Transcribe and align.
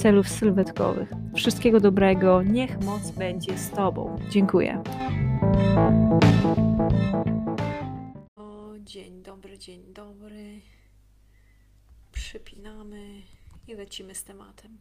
celów 0.00 0.28
sylwetkowych. 0.28 1.08
Wszystkiego 1.36 1.80
dobrego, 1.80 2.42
niech 2.42 2.80
moc 2.80 3.10
będzie 3.10 3.58
z 3.58 3.70
Tobą. 3.70 4.18
Dziękuję. 4.30 4.82
O, 8.36 8.72
dzień 8.78 9.22
dobry, 9.22 9.58
dzień 9.58 9.92
dobry. 9.92 10.60
Przypinamy 12.12 13.22
i 13.68 13.74
lecimy 13.74 14.14
z 14.14 14.24
tematem. 14.24 14.78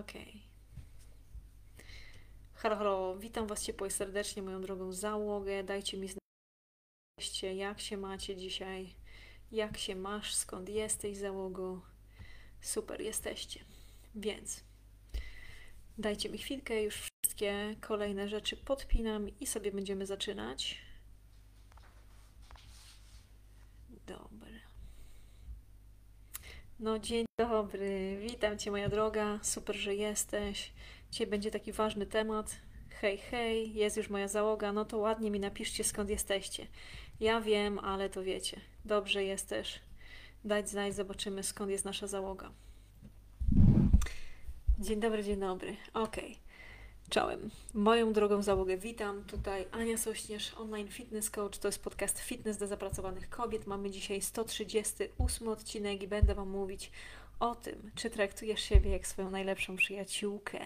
Okej. 0.00 0.22
Okay. 0.22 0.40
Halo, 2.54 2.76
halo, 2.76 3.16
witam 3.16 3.46
Was 3.46 3.62
ciepło 3.62 3.86
i 3.86 3.90
serdecznie, 3.90 4.42
moją 4.42 4.60
drogą 4.60 4.92
załogę. 4.92 5.64
Dajcie 5.64 5.96
mi 5.96 6.08
znać, 6.08 7.42
jak 7.42 7.80
się 7.80 7.96
macie 7.96 8.36
dzisiaj, 8.36 8.94
jak 9.52 9.78
się 9.78 9.96
masz, 9.96 10.34
skąd 10.34 10.68
jesteś 10.68 11.16
załogą. 11.16 11.80
Super, 12.60 13.00
jesteście. 13.00 13.60
Więc 14.14 14.64
dajcie 15.98 16.28
mi 16.28 16.38
chwilkę, 16.38 16.82
już 16.82 16.94
wszystkie 16.94 17.76
kolejne 17.80 18.28
rzeczy 18.28 18.56
podpinam 18.56 19.28
i 19.40 19.46
sobie 19.46 19.72
będziemy 19.72 20.06
zaczynać. 20.06 20.78
Dobra. 24.06 24.56
No, 26.80 26.98
dzień 26.98 27.26
dobry, 27.38 28.18
witam 28.20 28.58
Cię, 28.58 28.70
moja 28.70 28.88
droga. 28.88 29.38
Super, 29.42 29.76
że 29.76 29.94
jesteś. 29.94 30.72
Dzisiaj 31.10 31.26
będzie 31.26 31.50
taki 31.50 31.72
ważny 31.72 32.06
temat. 32.06 32.56
Hej, 33.00 33.18
hej, 33.18 33.74
jest 33.74 33.96
już 33.96 34.10
moja 34.10 34.28
załoga. 34.28 34.72
No 34.72 34.84
to 34.84 34.98
ładnie 34.98 35.30
mi 35.30 35.40
napiszcie, 35.40 35.84
skąd 35.84 36.10
jesteście. 36.10 36.66
Ja 37.20 37.40
wiem, 37.40 37.78
ale 37.78 38.10
to 38.10 38.22
wiecie. 38.22 38.60
Dobrze 38.84 39.24
jest 39.24 39.48
też. 39.48 39.80
Dać 40.44 40.68
znać, 40.68 40.94
zobaczymy, 40.94 41.42
skąd 41.42 41.70
jest 41.70 41.84
nasza 41.84 42.06
załoga. 42.06 42.50
Dzień 44.78 45.00
dobry, 45.00 45.24
dzień 45.24 45.40
dobry. 45.40 45.76
Okay. 45.94 46.36
Czołem. 47.10 47.50
Moją 47.74 48.12
drogą 48.12 48.42
załogę 48.42 48.76
witam. 48.76 49.24
Tutaj 49.24 49.66
Ania 49.72 49.98
Sośnierz, 49.98 50.54
online 50.54 50.88
fitness 50.88 51.30
coach. 51.30 51.58
To 51.58 51.68
jest 51.68 51.82
podcast 51.82 52.20
Fitness 52.20 52.56
dla 52.56 52.66
zapracowanych 52.66 53.30
kobiet. 53.30 53.66
Mamy 53.66 53.90
dzisiaj 53.90 54.22
138 54.22 55.48
odcinek 55.48 56.02
i 56.02 56.08
będę 56.08 56.34
Wam 56.34 56.48
mówić 56.48 56.90
o 57.40 57.54
tym, 57.54 57.90
czy 57.94 58.10
traktujesz 58.10 58.60
siebie 58.60 58.90
jak 58.90 59.06
swoją 59.06 59.30
najlepszą 59.30 59.76
przyjaciółkę. 59.76 60.60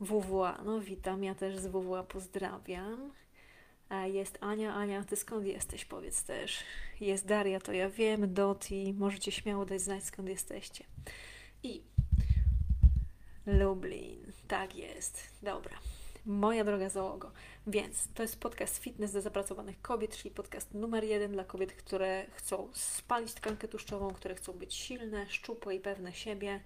WWA. 0.00 0.62
No 0.64 0.80
witam, 0.80 1.24
ja 1.24 1.34
też 1.34 1.58
z 1.58 1.66
WWA 1.66 2.02
pozdrawiam. 2.02 3.12
Jest 4.04 4.38
Ania. 4.40 4.74
Ania, 4.74 5.04
Ty 5.04 5.16
skąd 5.16 5.46
jesteś? 5.46 5.84
Powiedz 5.84 6.24
też. 6.24 6.58
Jest 7.00 7.26
Daria, 7.26 7.60
to 7.60 7.72
ja 7.72 7.90
wiem. 7.90 8.34
Doti, 8.34 8.94
możecie 8.98 9.32
śmiało 9.32 9.64
dać 9.66 9.80
znać 9.80 10.04
skąd 10.04 10.28
jesteście. 10.28 10.84
I 11.62 11.82
Lublin. 13.46 14.32
Tak 14.48 14.76
jest. 14.76 15.22
Dobra. 15.42 15.78
Moja 16.26 16.64
droga 16.64 16.88
załogo. 16.88 17.32
Więc 17.66 18.08
to 18.14 18.22
jest 18.22 18.40
podcast 18.40 18.78
Fitness 18.78 19.12
dla 19.12 19.20
zapracowanych 19.20 19.80
kobiet, 19.82 20.16
czyli 20.16 20.34
podcast 20.34 20.74
numer 20.74 21.04
jeden 21.04 21.32
dla 21.32 21.44
kobiet, 21.44 21.72
które 21.72 22.26
chcą 22.34 22.68
spalić 22.72 23.34
tkankę 23.34 23.68
tłuszczową, 23.68 24.10
które 24.10 24.34
chcą 24.34 24.52
być 24.52 24.74
silne, 24.74 25.26
szczupłe 25.28 25.74
i 25.74 25.80
pewne 25.80 26.12
siebie. 26.12 26.60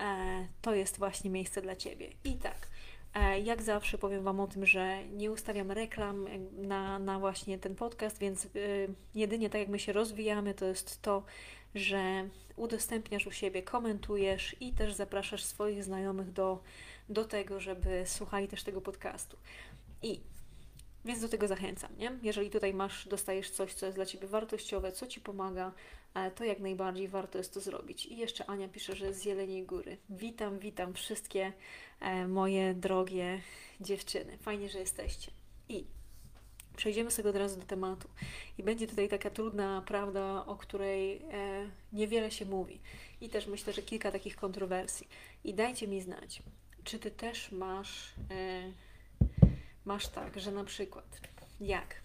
E, 0.00 0.46
to 0.62 0.74
jest 0.74 0.98
właśnie 0.98 1.30
miejsce 1.30 1.62
dla 1.62 1.76
Ciebie. 1.76 2.08
I 2.24 2.36
tak, 2.36 2.68
e, 3.14 3.40
jak 3.40 3.62
zawsze 3.62 3.98
powiem 3.98 4.24
Wam 4.24 4.40
o 4.40 4.46
tym, 4.46 4.66
że 4.66 5.04
nie 5.04 5.30
ustawiam 5.30 5.70
reklam 5.70 6.26
na, 6.52 6.98
na 6.98 7.18
właśnie 7.18 7.58
ten 7.58 7.74
podcast, 7.74 8.18
więc 8.18 8.48
jedynie 9.14 9.50
tak 9.50 9.60
jak 9.60 9.68
my 9.68 9.78
się 9.78 9.92
rozwijamy, 9.92 10.54
to 10.54 10.64
jest 10.64 11.02
to, 11.02 11.22
że 11.74 12.28
udostępniasz 12.56 13.26
u 13.26 13.32
siebie, 13.32 13.62
komentujesz 13.62 14.56
i 14.60 14.72
też 14.72 14.94
zapraszasz 14.94 15.44
swoich 15.44 15.84
znajomych 15.84 16.32
do, 16.32 16.62
do 17.08 17.24
tego, 17.24 17.60
żeby 17.60 18.02
słuchali 18.06 18.48
też 18.48 18.62
tego 18.62 18.80
podcastu. 18.80 19.36
I 20.02 20.20
więc 21.04 21.20
do 21.20 21.28
tego 21.28 21.48
zachęcam, 21.48 21.96
nie? 21.98 22.18
Jeżeli 22.22 22.50
tutaj 22.50 22.74
masz, 22.74 23.08
dostajesz 23.08 23.50
coś, 23.50 23.74
co 23.74 23.86
jest 23.86 23.98
dla 23.98 24.06
Ciebie 24.06 24.28
wartościowe, 24.28 24.92
co 24.92 25.06
Ci 25.06 25.20
pomaga, 25.20 25.72
e, 26.14 26.30
to 26.30 26.44
jak 26.44 26.60
najbardziej 26.60 27.08
warto 27.08 27.38
jest 27.38 27.54
to 27.54 27.60
zrobić. 27.60 28.06
I 28.06 28.16
jeszcze 28.16 28.46
Ania 28.46 28.68
pisze, 28.68 28.96
że 28.96 29.14
z 29.14 29.24
Jeleniej 29.24 29.62
Góry. 29.62 29.96
Witam, 30.10 30.58
witam 30.58 30.94
wszystkie 30.94 31.52
e, 32.00 32.28
moje 32.28 32.74
drogie 32.74 33.40
dziewczyny. 33.80 34.38
Fajnie, 34.38 34.68
że 34.68 34.78
jesteście. 34.78 35.30
I 35.68 35.84
Przejdziemy 36.76 37.10
sobie 37.10 37.30
od 37.30 37.36
razu 37.36 37.60
do 37.60 37.66
tematu. 37.66 38.08
I 38.58 38.62
będzie 38.62 38.86
tutaj 38.86 39.08
taka 39.08 39.30
trudna 39.30 39.82
prawda, 39.86 40.46
o 40.46 40.56
której 40.56 41.16
e, 41.16 41.70
niewiele 41.92 42.30
się 42.30 42.44
mówi. 42.44 42.80
I 43.20 43.28
też 43.28 43.46
myślę, 43.46 43.72
że 43.72 43.82
kilka 43.82 44.12
takich 44.12 44.36
kontrowersji. 44.36 45.08
I 45.44 45.54
dajcie 45.54 45.88
mi 45.88 46.00
znać, 46.00 46.42
czy 46.84 46.98
ty 46.98 47.10
też 47.10 47.52
masz, 47.52 48.14
masz 49.84 50.08
tak, 50.08 50.40
że 50.40 50.52
na 50.52 50.64
przykład 50.64 51.20
jak? 51.60 52.04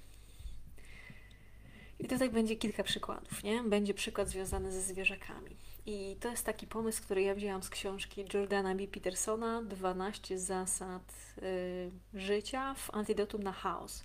I 2.00 2.08
tutaj 2.08 2.30
będzie 2.30 2.56
kilka 2.56 2.84
przykładów, 2.84 3.44
nie? 3.44 3.64
Będzie 3.64 3.94
przykład 3.94 4.30
związany 4.30 4.72
ze 4.72 4.82
zwierzakami. 4.82 5.56
I 5.86 6.16
to 6.20 6.30
jest 6.30 6.46
taki 6.46 6.68
pomysł, 6.68 7.04
który 7.04 7.22
ja 7.22 7.36
wzięłam 7.36 7.64
z 7.64 7.70
książki 7.70 8.26
Jordana 8.34 8.76
B. 8.76 8.88
Petersona 8.88 9.62
12 9.64 10.40
zasad 10.40 11.14
y, 11.38 11.92
życia 12.14 12.74
w 12.74 12.94
antidotum 12.94 13.44
na 13.44 13.52
chaos. 13.52 14.04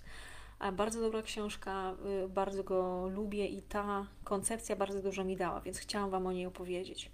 Bardzo 0.73 1.01
dobra 1.01 1.21
książka, 1.21 1.95
y, 2.25 2.29
bardzo 2.29 2.63
go 2.63 3.07
lubię 3.07 3.45
i 3.45 3.61
ta 3.61 4.07
koncepcja 4.23 4.75
bardzo 4.75 5.01
dużo 5.01 5.23
mi 5.23 5.37
dała, 5.37 5.61
więc 5.61 5.79
chciałam 5.79 6.09
Wam 6.09 6.27
o 6.27 6.31
niej 6.31 6.45
opowiedzieć. 6.45 7.11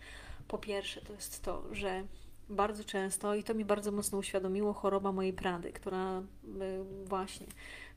Po 0.48 0.58
pierwsze, 0.58 1.02
to 1.02 1.14
jest 1.14 1.44
to, 1.44 1.64
że 1.72 2.04
bardzo 2.52 2.84
często, 2.84 3.36
i 3.36 3.44
to 3.44 3.54
mi 3.54 3.66
bardzo 3.66 3.92
mocno 3.92 4.18
uświadomiło, 4.18 4.74
choroba 4.74 5.12
mojej 5.12 5.34
prady, 5.34 5.72
która 5.72 6.20
y, 6.20 6.24
właśnie 7.06 7.48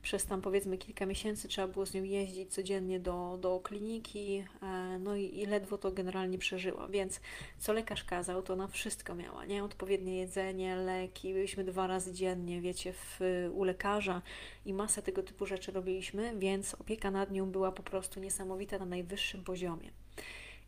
przez 0.05 0.25
tam 0.25 0.41
powiedzmy 0.41 0.77
kilka 0.77 1.05
miesięcy 1.05 1.47
trzeba 1.47 1.67
było 1.67 1.85
z 1.85 1.93
nią 1.93 2.03
jeździć 2.03 2.53
codziennie 2.53 2.99
do, 2.99 3.37
do 3.41 3.59
kliniki, 3.59 4.43
e, 4.61 4.99
no 4.99 5.15
i, 5.15 5.39
i 5.39 5.45
ledwo 5.45 5.77
to 5.77 5.91
generalnie 5.91 6.37
przeżyła. 6.37 6.87
Więc 6.87 7.21
co 7.57 7.73
lekarz 7.73 8.03
kazał, 8.03 8.43
to 8.43 8.55
na 8.55 8.67
wszystko 8.67 9.15
miała, 9.15 9.45
nie? 9.45 9.63
Odpowiednie 9.63 10.17
jedzenie, 10.17 10.75
leki, 10.75 11.33
byliśmy 11.33 11.63
dwa 11.63 11.87
razy 11.87 12.13
dziennie, 12.13 12.61
wiecie, 12.61 12.93
w, 12.93 13.19
u 13.53 13.63
lekarza 13.63 14.21
i 14.65 14.73
masę 14.73 15.01
tego 15.01 15.23
typu 15.23 15.45
rzeczy 15.45 15.71
robiliśmy, 15.71 16.33
więc 16.37 16.75
opieka 16.75 17.11
nad 17.11 17.31
nią 17.31 17.51
była 17.51 17.71
po 17.71 17.83
prostu 17.83 18.19
niesamowita 18.19 18.79
na 18.79 18.85
najwyższym 18.85 19.43
poziomie. 19.43 20.04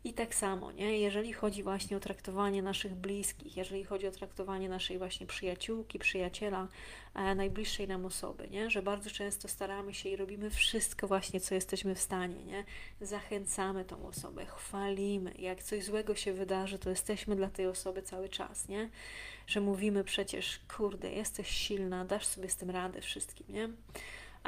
I 0.04 0.12
tak 0.12 0.34
samo, 0.34 0.72
nie? 0.72 0.98
jeżeli 0.98 1.32
chodzi 1.32 1.62
właśnie 1.62 1.96
o 1.96 2.00
traktowanie 2.00 2.62
naszych 2.62 2.94
bliskich, 2.94 3.56
jeżeli 3.56 3.84
chodzi 3.84 4.06
o 4.06 4.10
traktowanie 4.10 4.68
naszej 4.68 4.98
właśnie 4.98 5.26
przyjaciółki, 5.26 5.98
przyjaciela, 5.98 6.68
e, 7.14 7.34
najbliższej 7.34 7.88
nam 7.88 8.06
osoby, 8.06 8.48
nie? 8.50 8.70
że 8.70 8.82
bardzo 8.82 9.10
często 9.10 9.48
staramy 9.48 9.94
się 9.94 10.08
i 10.08 10.16
robimy 10.16 10.50
wszystko 10.50 11.08
właśnie, 11.08 11.40
co 11.40 11.54
jesteśmy 11.54 11.94
w 11.94 12.00
stanie, 12.00 12.44
nie? 12.44 12.64
zachęcamy 13.00 13.84
tą 13.84 14.06
osobę, 14.06 14.46
chwalimy, 14.46 15.34
jak 15.38 15.62
coś 15.62 15.84
złego 15.84 16.14
się 16.14 16.32
wydarzy, 16.32 16.78
to 16.78 16.90
jesteśmy 16.90 17.36
dla 17.36 17.50
tej 17.50 17.66
osoby 17.66 18.02
cały 18.02 18.28
czas, 18.28 18.68
nie? 18.68 18.90
że 19.46 19.60
mówimy 19.60 20.04
przecież, 20.04 20.60
kurde, 20.76 21.12
jesteś 21.12 21.48
silna, 21.48 22.04
dasz 22.04 22.26
sobie 22.26 22.48
z 22.48 22.56
tym 22.56 22.70
radę 22.70 23.00
wszystkim, 23.00 23.46
nie? 23.48 23.68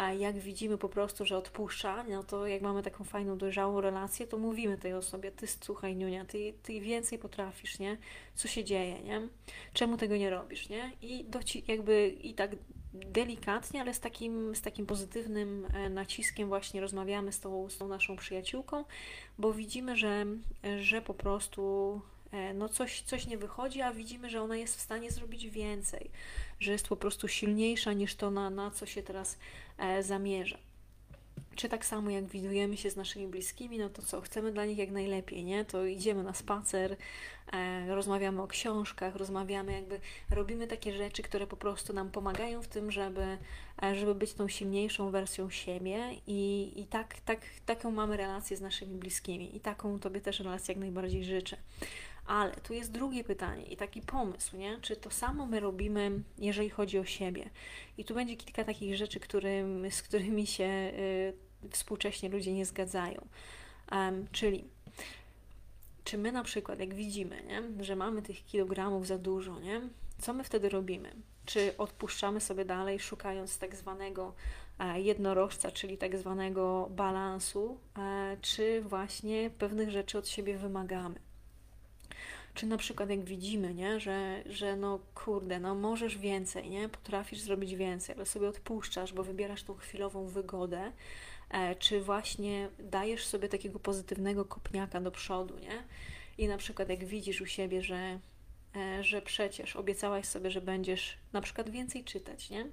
A 0.01 0.13
jak 0.13 0.39
widzimy 0.39 0.79
po 0.79 0.89
prostu, 0.89 1.25
że 1.27 1.39
odpuszcza, 1.39 2.05
no 2.05 2.23
to 2.23 2.47
jak 2.47 2.63
mamy 2.63 2.83
taką 2.83 3.05
fajną, 3.05 3.39
dojrzałą 3.39 3.81
relację, 3.81 4.27
to 4.27 4.39
mówimy 4.39 4.79
tej 4.79 4.95
osobie, 4.95 5.33
ty 5.33 5.47
słuchaj 5.47 5.97
Niunia, 5.97 6.25
ty, 6.25 6.55
ty 6.63 6.81
więcej 6.81 7.19
potrafisz, 7.19 7.79
nie? 7.79 7.97
Co 8.35 8.49
się 8.49 8.65
dzieje, 8.65 9.03
nie? 9.03 9.29
Czemu 9.73 9.97
tego 9.97 10.17
nie 10.17 10.31
robisz, 10.31 10.69
nie? 10.69 10.93
I 11.03 11.25
doci, 11.25 11.65
jakby 11.69 12.09
i 12.23 12.35
tak 12.35 12.51
delikatnie, 12.95 13.81
ale 13.81 13.95
z 13.95 14.01
takim, 14.01 14.55
z 14.55 14.61
takim 14.61 14.87
pozytywnym 14.87 15.67
e, 15.75 15.91
naciskiem 15.91 16.49
właśnie 16.49 16.81
rozmawiamy 16.81 17.33
z 17.33 17.41
tą, 17.41 17.71
z 17.71 17.79
tą 17.79 17.89
naszą 17.89 18.17
przyjaciółką, 18.17 18.85
bo 19.39 19.53
widzimy, 19.53 19.97
że, 19.97 20.27
że 20.83 21.03
po 21.03 21.15
prostu 21.15 22.01
no 22.55 22.69
coś, 22.69 23.03
coś 23.03 23.27
nie 23.27 23.39
wychodzi, 23.39 23.83
a 23.83 23.93
widzimy, 23.93 24.31
że 24.31 24.43
ona 24.43 24.57
jest 24.57 24.77
w 24.77 24.81
stanie 24.81 25.11
zrobić 25.11 25.49
więcej, 25.49 26.11
że 26.61 26.73
jest 26.73 26.89
po 26.89 26.97
prostu 26.97 27.29
silniejsza 27.29 27.93
niż 27.93 28.15
to, 28.15 28.31
na, 28.31 28.51
na 28.51 28.71
co 28.71 28.87
się 28.87 29.03
teraz 29.03 29.39
e, 29.79 30.03
zamierza. 30.03 30.59
Czy 31.57 31.69
tak 31.69 31.87
samo 31.87 32.11
jak 32.11 32.25
widujemy 32.25 32.77
się 32.77 32.91
z 32.91 32.97
naszymi 32.97 33.27
bliskimi, 33.27 33.79
no 33.79 33.89
to 33.89 34.03
co, 34.03 34.21
chcemy 34.21 34.53
dla 34.53 34.65
nich 34.65 34.79
jak 34.79 34.91
najlepiej, 34.91 35.45
nie? 35.45 35.65
To 35.65 35.87
idziemy 35.87 36.23
na 36.23 36.35
spacer, 36.35 36.97
e, 37.53 37.95
rozmawiamy 37.95 38.43
o 38.43 38.47
książkach, 38.47 39.17
rozmawiamy 39.17 39.73
jakby, 39.73 40.01
robimy 40.31 40.67
takie 40.67 40.93
rzeczy, 40.93 41.23
które 41.23 41.47
po 41.47 41.57
prostu 41.57 41.93
nam 41.93 42.11
pomagają 42.11 42.63
w 42.63 42.69
tym, 42.69 42.91
żeby, 42.91 43.39
e, 43.83 43.95
żeby 43.95 44.15
być 44.15 44.33
tą 44.33 44.49
silniejszą 44.49 45.11
wersją 45.11 45.51
siebie 45.51 46.11
i, 46.27 46.73
i 46.77 46.87
tak, 46.87 47.21
tak, 47.21 47.41
taką 47.67 47.91
mamy 47.91 48.17
relację 48.17 48.57
z 48.57 48.61
naszymi 48.61 48.97
bliskimi 48.97 49.57
i 49.57 49.61
taką 49.61 49.99
Tobie 49.99 50.21
też 50.21 50.41
relację 50.41 50.73
jak 50.75 50.81
najbardziej 50.81 51.25
życzę. 51.25 51.57
Ale 52.27 52.53
tu 52.53 52.75
jest 52.75 52.93
drugie 52.93 53.25
pytanie 53.25 53.65
i 53.65 53.77
taki 53.77 54.03
pomysł, 54.03 54.57
nie? 54.57 54.79
Czy 54.81 54.97
to 54.97 55.11
samo 55.11 55.47
my 55.47 55.61
robimy, 55.61 56.23
jeżeli 56.39 56.71
chodzi 56.71 56.99
o 56.99 57.05
siebie? 57.05 57.51
I 57.99 58.05
tu 58.05 58.15
będzie 58.15 58.37
kilka 58.37 58.65
takich 58.65 58.97
rzeczy, 58.97 59.21
którym, 59.21 59.91
z 59.91 60.03
którymi 60.03 60.47
się 60.47 60.93
y, 61.65 61.71
współcześnie 61.71 62.29
ludzie 62.29 62.53
nie 62.53 62.67
zgadzają. 62.67 63.27
Um, 63.93 64.27
czyli 64.33 64.65
czy 66.05 66.19
my 66.19 66.33
na 66.33 66.43
przykład, 66.45 66.81
jak 66.81 66.95
widzimy, 66.95 67.43
nie, 67.43 67.85
że 67.85 67.97
mamy 67.97 68.23
tych 68.23 68.45
kilogramów 68.45 69.07
za 69.07 69.19
dużo, 69.19 69.61
nie, 69.61 69.81
co 70.19 70.33
my 70.33 70.45
wtedy 70.45 70.69
robimy? 70.69 71.13
Czy 71.47 71.77
odpuszczamy 71.79 72.41
sobie 72.41 72.65
dalej, 72.65 73.01
szukając 73.01 73.59
tak 73.59 73.77
zwanego 73.77 74.35
e, 74.79 75.01
jednorożca, 75.01 75.71
czyli 75.71 75.99
tak 75.99 76.17
zwanego 76.17 76.89
balansu, 76.91 77.79
e, 77.99 78.37
czy 78.41 78.83
właśnie 78.83 79.51
pewnych 79.51 79.91
rzeczy 79.91 80.19
od 80.19 80.29
siebie 80.29 80.59
wymagamy? 80.59 81.15
Czy 82.61 82.67
na 82.67 82.77
przykład 82.77 83.11
jak 83.11 83.25
widzimy, 83.25 83.75
nie, 83.75 84.01
że, 84.01 84.43
że 84.47 84.77
no 84.77 85.01
kurde, 85.15 85.61
no 85.61 85.75
możesz 85.75 86.19
więcej, 86.19 86.71
nie, 86.71 86.89
potrafisz 86.89 87.41
zrobić 87.41 87.75
więcej, 87.75 88.15
ale 88.15 88.27
sobie 88.27 88.49
odpuszczasz, 88.49 89.13
bo 89.13 89.25
wybierasz 89.25 89.63
tą 89.63 89.75
chwilową 89.75 90.27
wygodę, 90.27 90.93
e, 91.51 91.75
czy 91.75 92.01
właśnie 92.01 92.69
dajesz 92.79 93.27
sobie 93.27 93.49
takiego 93.49 93.79
pozytywnego 93.79 94.45
kopniaka 94.45 95.01
do 95.01 95.11
przodu, 95.11 95.59
nie? 95.59 95.83
I 96.39 96.49
na 96.49 96.57
przykład 96.57 96.89
jak 96.89 97.05
widzisz 97.05 97.41
u 97.41 97.47
siebie, 97.47 97.83
że, 97.83 98.19
e, 98.77 99.05
że 99.05 99.23
przecież 99.23 99.77
obiecałaś 99.77 100.27
sobie, 100.27 100.51
że 100.51 100.61
będziesz 100.61 101.17
na 101.33 101.41
przykład 101.41 101.71
więcej 101.71 102.05
czytać, 102.05 102.51
nie? 102.51 102.67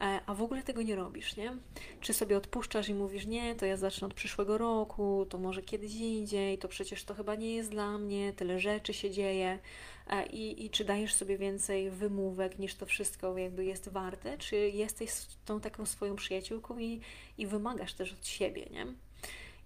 E, 0.00 0.20
a 0.26 0.34
w 0.34 0.42
ogóle 0.42 0.62
tego 0.62 0.82
nie 0.82 0.96
robisz, 0.96 1.36
nie? 1.36 1.56
Czy 2.00 2.14
sobie 2.14 2.36
odpuszczasz 2.36 2.88
i 2.88 2.94
mówisz, 2.94 3.26
nie, 3.26 3.54
to 3.54 3.66
ja 3.66 3.76
zacznę 3.76 4.06
od 4.06 4.14
przyszłego 4.14 4.58
roku, 4.58 5.26
to 5.28 5.38
może 5.38 5.62
kiedyś 5.62 5.94
indziej, 5.94 6.58
to 6.58 6.68
przecież 6.68 7.04
to 7.04 7.14
chyba 7.14 7.34
nie 7.34 7.54
jest 7.54 7.70
dla 7.70 7.98
mnie, 7.98 8.32
tyle 8.32 8.60
rzeczy 8.60 8.94
się 8.94 9.10
dzieje 9.10 9.58
e, 10.06 10.26
i, 10.26 10.64
i 10.66 10.70
czy 10.70 10.84
dajesz 10.84 11.14
sobie 11.14 11.38
więcej 11.38 11.90
wymówek 11.90 12.58
niż 12.58 12.74
to 12.74 12.86
wszystko 12.86 13.38
jakby 13.38 13.64
jest 13.64 13.88
warte, 13.88 14.38
czy 14.38 14.56
jesteś 14.56 15.10
tą 15.44 15.60
taką 15.60 15.86
swoją 15.86 16.16
przyjaciółką 16.16 16.78
i, 16.78 17.00
i 17.38 17.46
wymagasz 17.46 17.94
też 17.94 18.12
od 18.12 18.26
siebie, 18.26 18.66
nie? 18.70 18.86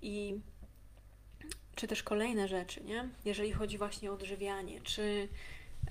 I 0.02 0.40
czy 1.74 1.86
też 1.86 2.02
kolejne 2.02 2.48
rzeczy, 2.48 2.84
nie? 2.84 3.08
Jeżeli 3.24 3.52
chodzi 3.52 3.78
właśnie 3.78 4.10
o 4.10 4.14
odżywianie, 4.14 4.80
czy 4.80 5.28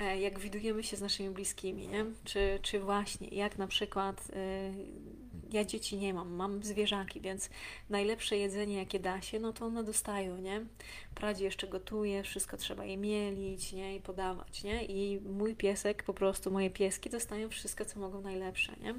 jak 0.04 0.40
widujemy 0.40 0.84
się 0.84 0.98
z 0.98 1.02
naszymi 1.02 1.30
bliskimi, 1.30 1.88
nie? 1.88 2.06
Czy, 2.24 2.60
czy 2.62 2.80
właśnie 2.80 3.28
jak 3.28 3.58
na 3.58 3.68
przykład 3.68 4.30
y, 4.30 4.36
ja 5.52 5.66
dzieci 5.66 5.98
nie 5.98 6.14
mam, 6.14 6.34
mam 6.34 6.64
zwierzaki, 6.64 7.22
więc 7.22 7.50
najlepsze 7.90 8.38
jedzenie 8.38 8.78
jakie 8.78 9.00
da 9.00 9.22
się, 9.22 9.40
no 9.40 9.54
to 9.54 9.66
one 9.66 9.84
dostają, 9.84 10.38
nie? 10.38 10.66
Pradzie 11.16 11.46
jeszcze 11.46 11.68
gotuje, 11.68 12.24
wszystko 12.24 12.58
trzeba 12.58 12.86
je 12.86 12.98
mielić, 12.98 13.74
nie? 13.74 13.96
I 13.96 14.02
podawać, 14.02 14.64
nie? 14.64 14.86
I 14.86 15.20
mój 15.20 15.56
piesek, 15.56 16.04
po 16.04 16.14
prostu 16.14 16.52
moje 16.52 16.70
pieski 16.70 17.10
dostają 17.10 17.50
wszystko, 17.50 17.86
co 17.86 18.00
mogą 18.00 18.22
najlepsze, 18.22 18.74
nie? 18.82 18.96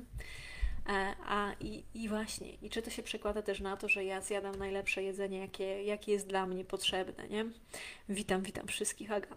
E, 0.88 1.14
a 1.26 1.52
i, 1.60 1.84
i 1.94 2.08
właśnie, 2.08 2.50
i 2.54 2.70
czy 2.70 2.82
to 2.82 2.90
się 2.90 3.02
przekłada 3.02 3.42
też 3.42 3.60
na 3.60 3.76
to, 3.76 3.88
że 3.88 4.04
ja 4.04 4.20
zjadam 4.20 4.54
najlepsze 4.54 5.02
jedzenie, 5.02 5.38
jakie, 5.38 5.82
jakie 5.82 6.12
jest 6.12 6.26
dla 6.26 6.46
mnie 6.46 6.64
potrzebne, 6.64 7.28
nie? 7.28 7.44
Witam, 8.08 8.42
witam 8.42 8.66
wszystkich, 8.66 9.12
Aga. 9.12 9.37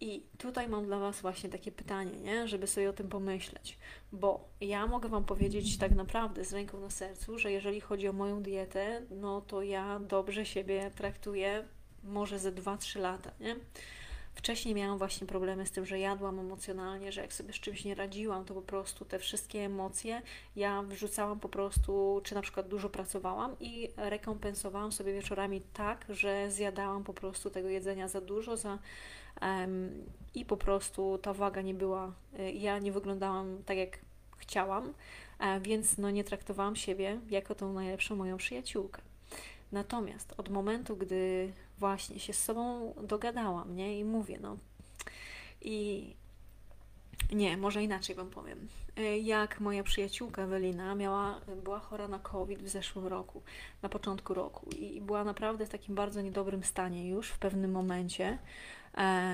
I 0.00 0.22
tutaj 0.38 0.68
mam 0.68 0.86
dla 0.86 0.98
Was 0.98 1.20
właśnie 1.20 1.50
takie 1.50 1.72
pytanie, 1.72 2.18
nie? 2.20 2.48
żeby 2.48 2.66
sobie 2.66 2.90
o 2.90 2.92
tym 2.92 3.08
pomyśleć, 3.08 3.78
bo 4.12 4.48
ja 4.60 4.86
mogę 4.86 5.08
Wam 5.08 5.24
powiedzieć 5.24 5.78
tak 5.78 5.94
naprawdę 5.94 6.44
z 6.44 6.52
ręką 6.52 6.80
na 6.80 6.90
sercu, 6.90 7.38
że 7.38 7.52
jeżeli 7.52 7.80
chodzi 7.80 8.08
o 8.08 8.12
moją 8.12 8.42
dietę, 8.42 9.02
no 9.10 9.40
to 9.40 9.62
ja 9.62 10.00
dobrze 10.00 10.46
siebie 10.46 10.90
traktuję 10.96 11.64
może 12.04 12.38
ze 12.38 12.52
2-3 12.52 13.00
lata, 13.00 13.30
nie? 13.40 13.56
Wcześniej 14.34 14.74
miałam 14.74 14.98
właśnie 14.98 15.26
problemy 15.26 15.66
z 15.66 15.70
tym, 15.70 15.86
że 15.86 15.98
jadłam 15.98 16.38
emocjonalnie, 16.38 17.12
że 17.12 17.20
jak 17.20 17.32
sobie 17.32 17.52
z 17.52 17.56
czymś 17.56 17.84
nie 17.84 17.94
radziłam, 17.94 18.44
to 18.44 18.54
po 18.54 18.62
prostu 18.62 19.04
te 19.04 19.18
wszystkie 19.18 19.64
emocje 19.64 20.22
ja 20.56 20.82
wrzucałam 20.82 21.40
po 21.40 21.48
prostu, 21.48 22.20
czy 22.24 22.34
na 22.34 22.42
przykład 22.42 22.68
dużo 22.68 22.90
pracowałam 22.90 23.56
i 23.60 23.88
rekompensowałam 23.96 24.92
sobie 24.92 25.12
wieczorami 25.12 25.62
tak, 25.72 26.06
że 26.08 26.50
zjadałam 26.50 27.04
po 27.04 27.14
prostu 27.14 27.50
tego 27.50 27.68
jedzenia 27.68 28.08
za 28.08 28.20
dużo, 28.20 28.56
za, 28.56 28.78
i 30.34 30.44
po 30.44 30.56
prostu 30.56 31.18
ta 31.18 31.34
waga 31.34 31.62
nie 31.62 31.74
była, 31.74 32.12
y, 32.38 32.52
ja 32.52 32.78
nie 32.78 32.92
wyglądałam 32.92 33.62
tak 33.66 33.76
jak 33.76 33.98
chciałam, 34.38 34.94
e, 35.38 35.60
więc 35.60 35.98
no 35.98 36.10
nie 36.10 36.24
traktowałam 36.24 36.76
siebie 36.76 37.20
jako 37.30 37.54
tą 37.54 37.72
najlepszą 37.72 38.16
moją 38.16 38.36
przyjaciółkę. 38.36 39.02
Natomiast 39.72 40.34
od 40.36 40.48
momentu, 40.48 40.96
gdy 40.96 41.52
właśnie 41.78 42.20
się 42.20 42.32
z 42.32 42.44
sobą 42.44 42.94
dogadałam, 43.02 43.76
nie? 43.76 43.98
I 43.98 44.04
mówię, 44.04 44.38
no. 44.40 44.56
I 45.62 46.06
nie, 47.32 47.56
może 47.56 47.82
inaczej 47.82 48.16
Wam 48.16 48.30
powiem. 48.30 48.68
E, 48.96 49.18
jak 49.18 49.60
moja 49.60 49.82
przyjaciółka 49.82 50.42
Ewelina 50.42 50.94
miała, 50.94 51.40
była 51.64 51.78
chora 51.78 52.08
na 52.08 52.18
COVID 52.18 52.62
w 52.62 52.68
zeszłym 52.68 53.06
roku, 53.06 53.42
na 53.82 53.88
początku 53.88 54.34
roku 54.34 54.70
i 54.70 55.00
była 55.00 55.24
naprawdę 55.24 55.66
w 55.66 55.68
takim 55.68 55.94
bardzo 55.94 56.20
niedobrym 56.22 56.64
stanie 56.64 57.08
już 57.08 57.28
w 57.28 57.38
pewnym 57.38 57.72
momencie, 57.72 58.26
e, 58.26 58.38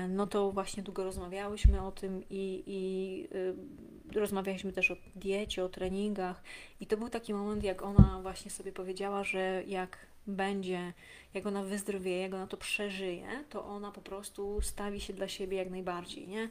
no 0.09 0.27
to 0.27 0.51
właśnie 0.51 0.83
długo 0.83 1.03
rozmawiałyśmy 1.03 1.81
o 1.81 1.91
tym 1.91 2.23
i, 2.29 2.63
i 2.67 3.27
y, 3.35 4.19
rozmawialiśmy 4.19 4.73
też 4.73 4.91
o 4.91 4.95
diecie, 5.15 5.63
o 5.63 5.69
treningach 5.69 6.43
i 6.79 6.87
to 6.87 6.97
był 6.97 7.09
taki 7.09 7.33
moment, 7.33 7.63
jak 7.63 7.81
ona 7.81 8.19
właśnie 8.21 8.51
sobie 8.51 8.71
powiedziała, 8.71 9.23
że 9.23 9.63
jak 9.67 9.97
będzie, 10.27 10.93
jak 11.33 11.45
ona 11.45 11.63
wyzdrowieje, 11.63 12.21
jak 12.21 12.33
ona 12.33 12.47
to 12.47 12.57
przeżyje, 12.57 13.27
to 13.49 13.65
ona 13.65 13.91
po 13.91 14.01
prostu 14.01 14.61
stawi 14.61 15.01
się 15.01 15.13
dla 15.13 15.27
siebie 15.27 15.57
jak 15.57 15.69
najbardziej, 15.69 16.27
nie? 16.27 16.49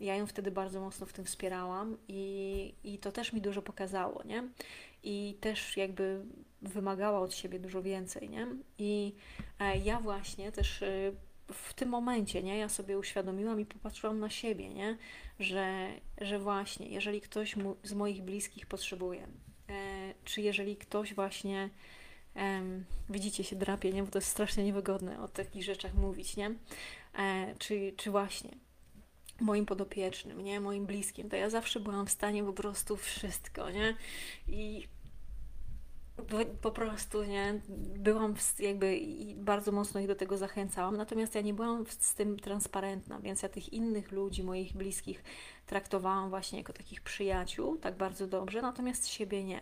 Ja 0.00 0.16
ją 0.16 0.26
wtedy 0.26 0.50
bardzo 0.50 0.80
mocno 0.80 1.06
w 1.06 1.12
tym 1.12 1.24
wspierałam 1.24 1.96
i, 2.08 2.74
i 2.84 2.98
to 2.98 3.12
też 3.12 3.32
mi 3.32 3.40
dużo 3.40 3.62
pokazało, 3.62 4.22
nie? 4.24 4.48
I 5.02 5.36
też 5.40 5.76
jakby 5.76 6.24
wymagała 6.62 7.20
od 7.20 7.34
siebie 7.34 7.58
dużo 7.58 7.82
więcej, 7.82 8.30
nie? 8.30 8.46
I 8.78 9.14
e, 9.58 9.78
ja 9.78 10.00
właśnie 10.00 10.52
też 10.52 10.82
e, 10.82 11.12
w 11.52 11.74
tym 11.74 11.88
momencie, 11.88 12.42
nie, 12.42 12.58
ja 12.58 12.68
sobie 12.68 12.98
uświadomiłam 12.98 13.60
i 13.60 13.66
popatrzyłam 13.66 14.18
na 14.18 14.30
siebie, 14.30 14.68
nie, 14.68 14.96
że, 15.40 15.88
że 16.20 16.38
właśnie, 16.38 16.88
jeżeli 16.88 17.20
ktoś 17.20 17.56
mu, 17.56 17.76
z 17.82 17.92
moich 17.92 18.22
bliskich 18.22 18.66
potrzebuje, 18.66 19.28
e, 19.68 20.14
czy 20.24 20.40
jeżeli 20.42 20.76
ktoś 20.76 21.14
właśnie 21.14 21.70
Um, 22.38 22.84
widzicie 23.10 23.44
się 23.44 23.56
drapie, 23.56 23.92
nie? 23.92 24.02
Bo 24.02 24.10
to 24.10 24.18
jest 24.18 24.28
strasznie 24.28 24.64
niewygodne 24.64 25.22
o 25.22 25.28
takich 25.28 25.64
rzeczach 25.64 25.94
mówić, 25.94 26.36
nie? 26.36 26.54
E, 27.18 27.54
czy, 27.58 27.92
czy 27.96 28.10
właśnie 28.10 28.50
moim 29.40 29.66
podopiecznym, 29.66 30.44
nie? 30.44 30.60
Moim 30.60 30.86
bliskim, 30.86 31.28
to 31.28 31.36
ja 31.36 31.50
zawsze 31.50 31.80
byłam 31.80 32.06
w 32.06 32.10
stanie 32.10 32.44
po 32.44 32.52
prostu 32.52 32.96
wszystko, 32.96 33.70
nie? 33.70 33.96
I 34.48 34.88
po 36.60 36.70
prostu, 36.70 37.24
nie, 37.24 37.60
byłam 37.98 38.36
w, 38.36 38.60
jakby 38.60 38.96
i 38.96 39.34
bardzo 39.34 39.72
mocno 39.72 40.00
ich 40.00 40.06
do 40.06 40.14
tego 40.14 40.36
zachęcałam, 40.36 40.96
natomiast 40.96 41.34
ja 41.34 41.40
nie 41.40 41.54
byłam 41.54 41.84
z 41.98 42.14
tym 42.14 42.38
transparentna, 42.38 43.20
więc 43.20 43.42
ja 43.42 43.48
tych 43.48 43.72
innych 43.72 44.12
ludzi, 44.12 44.44
moich 44.44 44.76
bliskich 44.76 45.24
traktowałam 45.66 46.30
właśnie 46.30 46.58
jako 46.58 46.72
takich 46.72 47.00
przyjaciół, 47.00 47.76
tak 47.76 47.96
bardzo 47.96 48.26
dobrze, 48.26 48.62
natomiast 48.62 49.08
siebie 49.08 49.44
nie. 49.44 49.60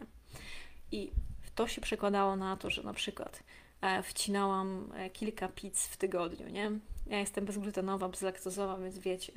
I 0.93 1.13
to 1.55 1.69
się 1.69 1.81
przekładało 1.81 2.37
na 2.37 2.57
to, 2.57 2.71
że 2.71 2.83
na 2.83 2.93
przykład 2.93 3.43
e, 3.81 4.03
wcinałam 4.03 4.93
e, 4.95 5.11
kilka 5.11 5.49
pizz 5.49 5.87
w 5.87 5.97
tygodniu, 5.97 6.49
nie? 6.49 6.71
Ja 7.07 7.19
jestem 7.19 7.45
bezglutenowa, 7.45 8.09
bezlaktozowa, 8.09 8.79
więc 8.79 8.99
wiecie, 8.99 9.33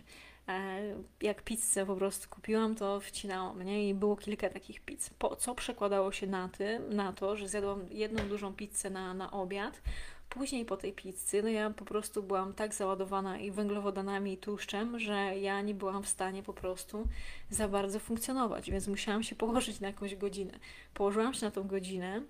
jak 1.22 1.43
pizzę 1.43 1.86
po 1.86 1.96
prostu 1.96 2.29
kupiłam, 2.29 2.75
to 2.75 3.00
wcinałam, 3.00 3.63
nie? 3.63 3.89
I 3.89 3.93
było 3.93 4.15
kilka 4.15 4.50
takich 4.50 4.79
pizz. 4.79 5.10
Po, 5.19 5.36
co 5.36 5.55
przekładało 5.55 6.12
się 6.12 6.27
na 6.27 6.50
tym, 6.50 6.93
na 6.93 7.13
to, 7.13 7.38
że 7.38 7.48
zjadłam 7.48 7.86
jedną 7.91 8.27
dużą 8.27 8.53
pizzę 8.53 8.89
na, 8.89 9.13
na 9.13 9.31
obiad, 9.31 9.81
Później 10.29 10.65
po 10.65 10.77
tej 10.77 10.93
pizzy, 10.93 11.43
no 11.43 11.50
ja 11.50 11.69
po 11.69 11.86
prostu 11.86 12.24
byłam 12.24 12.53
tak 12.53 12.74
załadowana 12.74 13.38
i 13.38 13.51
węglowodanami 13.51 14.34
i 14.34 14.38
tłuszczem, 14.38 15.00
że 15.00 15.13
ja 15.39 15.62
nie 15.62 15.74
byłam 15.74 16.03
w 16.03 16.10
stanie 16.10 16.43
po 16.43 16.53
prostu 16.53 17.08
za 17.50 17.67
bardzo 17.67 18.00
funkcjonować, 18.00 18.72
więc 18.72 18.88
musiałam 18.88 19.24
się 19.24 19.36
położyć 19.36 19.79
na 19.79 19.88
jakąś 19.88 20.15
godzinę. 20.15 20.53
Położyłam 20.93 21.34
się 21.34 21.46
na 21.46 21.51
tą 21.51 21.63
godzinę, 21.67 22.22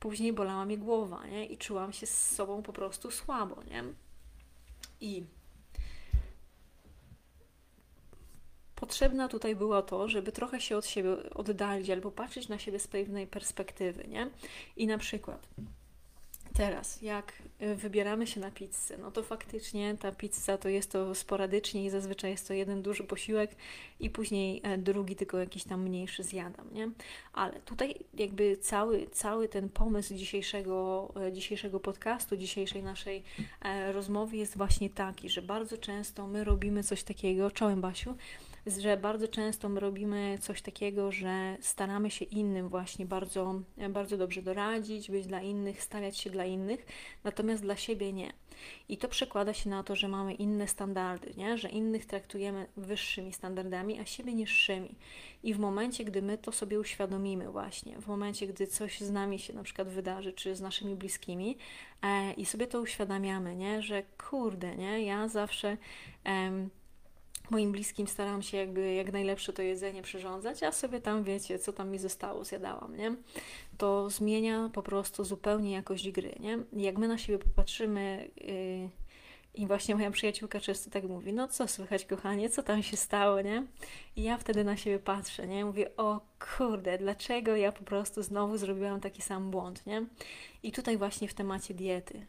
później 0.00 0.32
bolała 0.32 0.64
mnie 0.64 0.78
głowa, 0.78 1.26
nie? 1.26 1.46
I 1.46 1.58
czułam 1.58 1.92
się 1.92 2.06
z 2.06 2.34
sobą 2.34 2.62
po 2.62 2.72
prostu 2.72 3.10
słabo, 3.10 3.62
nie? 3.70 3.84
I 5.00 5.24
potrzebna 8.80 9.28
tutaj 9.28 9.56
było 9.56 9.82
to, 9.82 10.08
żeby 10.08 10.32
trochę 10.32 10.60
się 10.60 10.76
od 10.76 10.86
siebie 10.86 11.30
oddalić 11.34 11.90
albo 11.90 12.10
patrzeć 12.10 12.48
na 12.48 12.58
siebie 12.58 12.78
z 12.78 12.88
pewnej 12.88 13.26
perspektywy, 13.26 14.08
nie? 14.08 14.30
I 14.76 14.86
na 14.86 14.98
przykład 14.98 15.48
teraz, 16.58 17.02
jak 17.02 17.32
y, 17.62 17.74
wybieramy 17.76 18.26
się 18.26 18.40
na 18.40 18.50
pizzę, 18.50 18.98
no 18.98 19.10
to 19.10 19.22
faktycznie 19.22 19.96
ta 19.96 20.12
pizza 20.12 20.58
to 20.58 20.68
jest 20.68 20.92
to 20.92 21.14
sporadycznie 21.14 21.84
i 21.84 21.90
zazwyczaj 21.90 22.30
jest 22.30 22.48
to 22.48 22.54
jeden 22.54 22.82
duży 22.82 23.04
posiłek 23.04 23.56
i 24.00 24.10
później 24.10 24.60
e, 24.64 24.78
drugi 24.78 25.16
tylko 25.16 25.38
jakiś 25.38 25.64
tam 25.64 25.82
mniejszy 25.82 26.22
zjadam, 26.22 26.72
nie? 26.72 26.90
Ale 27.32 27.60
tutaj 27.60 27.94
jakby 28.14 28.56
cały, 28.56 29.06
cały 29.06 29.48
ten 29.48 29.68
pomysł 29.68 30.14
dzisiejszego, 30.14 31.08
e, 31.26 31.32
dzisiejszego 31.32 31.80
podcastu, 31.80 32.36
dzisiejszej 32.36 32.82
naszej 32.82 33.22
e, 33.62 33.92
rozmowy 33.92 34.36
jest 34.36 34.56
właśnie 34.56 34.90
taki, 34.90 35.28
że 35.28 35.42
bardzo 35.42 35.78
często 35.78 36.26
my 36.26 36.44
robimy 36.44 36.82
coś 36.82 37.02
takiego, 37.02 37.50
czołem 37.50 37.80
Basiu, 37.80 38.14
że 38.66 38.96
bardzo 38.96 39.28
często 39.28 39.68
my 39.68 39.80
robimy 39.80 40.38
coś 40.40 40.62
takiego, 40.62 41.12
że 41.12 41.56
staramy 41.60 42.10
się 42.10 42.24
innym 42.24 42.68
właśnie 42.68 43.06
bardzo, 43.06 43.60
bardzo 43.90 44.16
dobrze 44.16 44.42
doradzić, 44.42 45.10
być 45.10 45.26
dla 45.26 45.42
innych, 45.42 45.82
stawiać 45.82 46.18
się 46.18 46.30
dla 46.30 46.44
innych, 46.44 46.86
natomiast 47.24 47.62
dla 47.62 47.76
siebie 47.76 48.12
nie. 48.12 48.32
I 48.88 48.96
to 48.96 49.08
przekłada 49.08 49.54
się 49.54 49.70
na 49.70 49.82
to, 49.82 49.96
że 49.96 50.08
mamy 50.08 50.34
inne 50.34 50.68
standardy, 50.68 51.34
nie? 51.36 51.58
że 51.58 51.68
innych 51.68 52.06
traktujemy 52.06 52.66
wyższymi 52.76 53.32
standardami, 53.32 54.00
a 54.00 54.04
siebie 54.04 54.34
niższymi. 54.34 54.94
I 55.42 55.54
w 55.54 55.58
momencie, 55.58 56.04
gdy 56.04 56.22
my 56.22 56.38
to 56.38 56.52
sobie 56.52 56.80
uświadomimy, 56.80 57.50
właśnie, 57.50 57.98
w 58.00 58.06
momencie, 58.06 58.46
gdy 58.46 58.66
coś 58.66 59.00
z 59.00 59.10
nami 59.10 59.38
się 59.38 59.52
na 59.52 59.62
przykład 59.62 59.88
wydarzy, 59.88 60.32
czy 60.32 60.56
z 60.56 60.60
naszymi 60.60 60.96
bliskimi, 60.96 61.56
e, 62.02 62.32
i 62.32 62.46
sobie 62.46 62.66
to 62.66 62.80
uświadamiamy, 62.80 63.56
nie? 63.56 63.82
że 63.82 64.02
kurde, 64.30 64.76
nie? 64.76 65.04
ja 65.04 65.28
zawsze 65.28 65.76
moim 67.50 67.72
bliskim 67.72 68.06
staram 68.06 68.42
się 68.42 68.56
jakby 68.56 68.94
jak 68.94 69.12
najlepsze 69.12 69.52
to 69.52 69.62
jedzenie 69.62 70.02
przyrządzać, 70.02 70.62
a 70.62 70.72
sobie 70.72 71.00
tam 71.00 71.24
wiecie, 71.24 71.58
co 71.58 71.72
tam 71.72 71.90
mi 71.90 71.98
zostało, 71.98 72.44
zjadałam, 72.44 72.96
nie? 72.96 73.14
To 73.78 74.10
zmienia 74.10 74.70
po 74.72 74.82
prostu 74.82 75.24
zupełnie 75.24 75.72
jakość 75.72 76.10
gry, 76.10 76.34
nie? 76.40 76.58
Jak 76.72 76.98
my 76.98 77.08
na 77.08 77.18
siebie 77.18 77.38
popatrzymy 77.38 78.30
yy, 78.36 78.90
i 79.54 79.66
właśnie 79.66 79.94
moja 79.94 80.10
przyjaciółka 80.10 80.60
często 80.60 80.90
tak 80.90 81.04
mówi, 81.04 81.32
no 81.32 81.48
co 81.48 81.68
słychać 81.68 82.04
kochanie, 82.04 82.50
co 82.50 82.62
tam 82.62 82.82
się 82.82 82.96
stało, 82.96 83.40
nie? 83.40 83.66
I 84.16 84.22
ja 84.22 84.38
wtedy 84.38 84.64
na 84.64 84.76
siebie 84.76 84.98
patrzę, 84.98 85.46
nie? 85.46 85.64
Mówię, 85.64 85.96
o 85.96 86.20
kurde, 86.56 86.98
dlaczego 86.98 87.56
ja 87.56 87.72
po 87.72 87.84
prostu 87.84 88.22
znowu 88.22 88.58
zrobiłam 88.58 89.00
taki 89.00 89.22
sam 89.22 89.50
błąd, 89.50 89.86
nie? 89.86 90.06
I 90.62 90.72
tutaj 90.72 90.96
właśnie 90.96 91.28
w 91.28 91.34
temacie 91.34 91.74
diety 91.74 92.26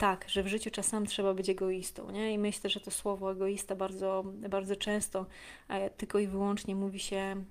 tak, 0.00 0.24
że 0.28 0.42
w 0.42 0.46
życiu 0.46 0.70
czasami 0.70 1.06
trzeba 1.06 1.34
być 1.34 1.48
egoistą, 1.48 2.10
nie? 2.10 2.32
I 2.32 2.38
myślę, 2.38 2.70
że 2.70 2.80
to 2.80 2.90
słowo 2.90 3.32
egoista 3.32 3.76
bardzo, 3.76 4.24
bardzo 4.48 4.76
często 4.76 5.26
e, 5.68 5.90
tylko 5.90 6.18
i 6.18 6.26
wyłącznie 6.26 6.76
mówi 6.76 7.00
się 7.00 7.16
e, 7.16 7.42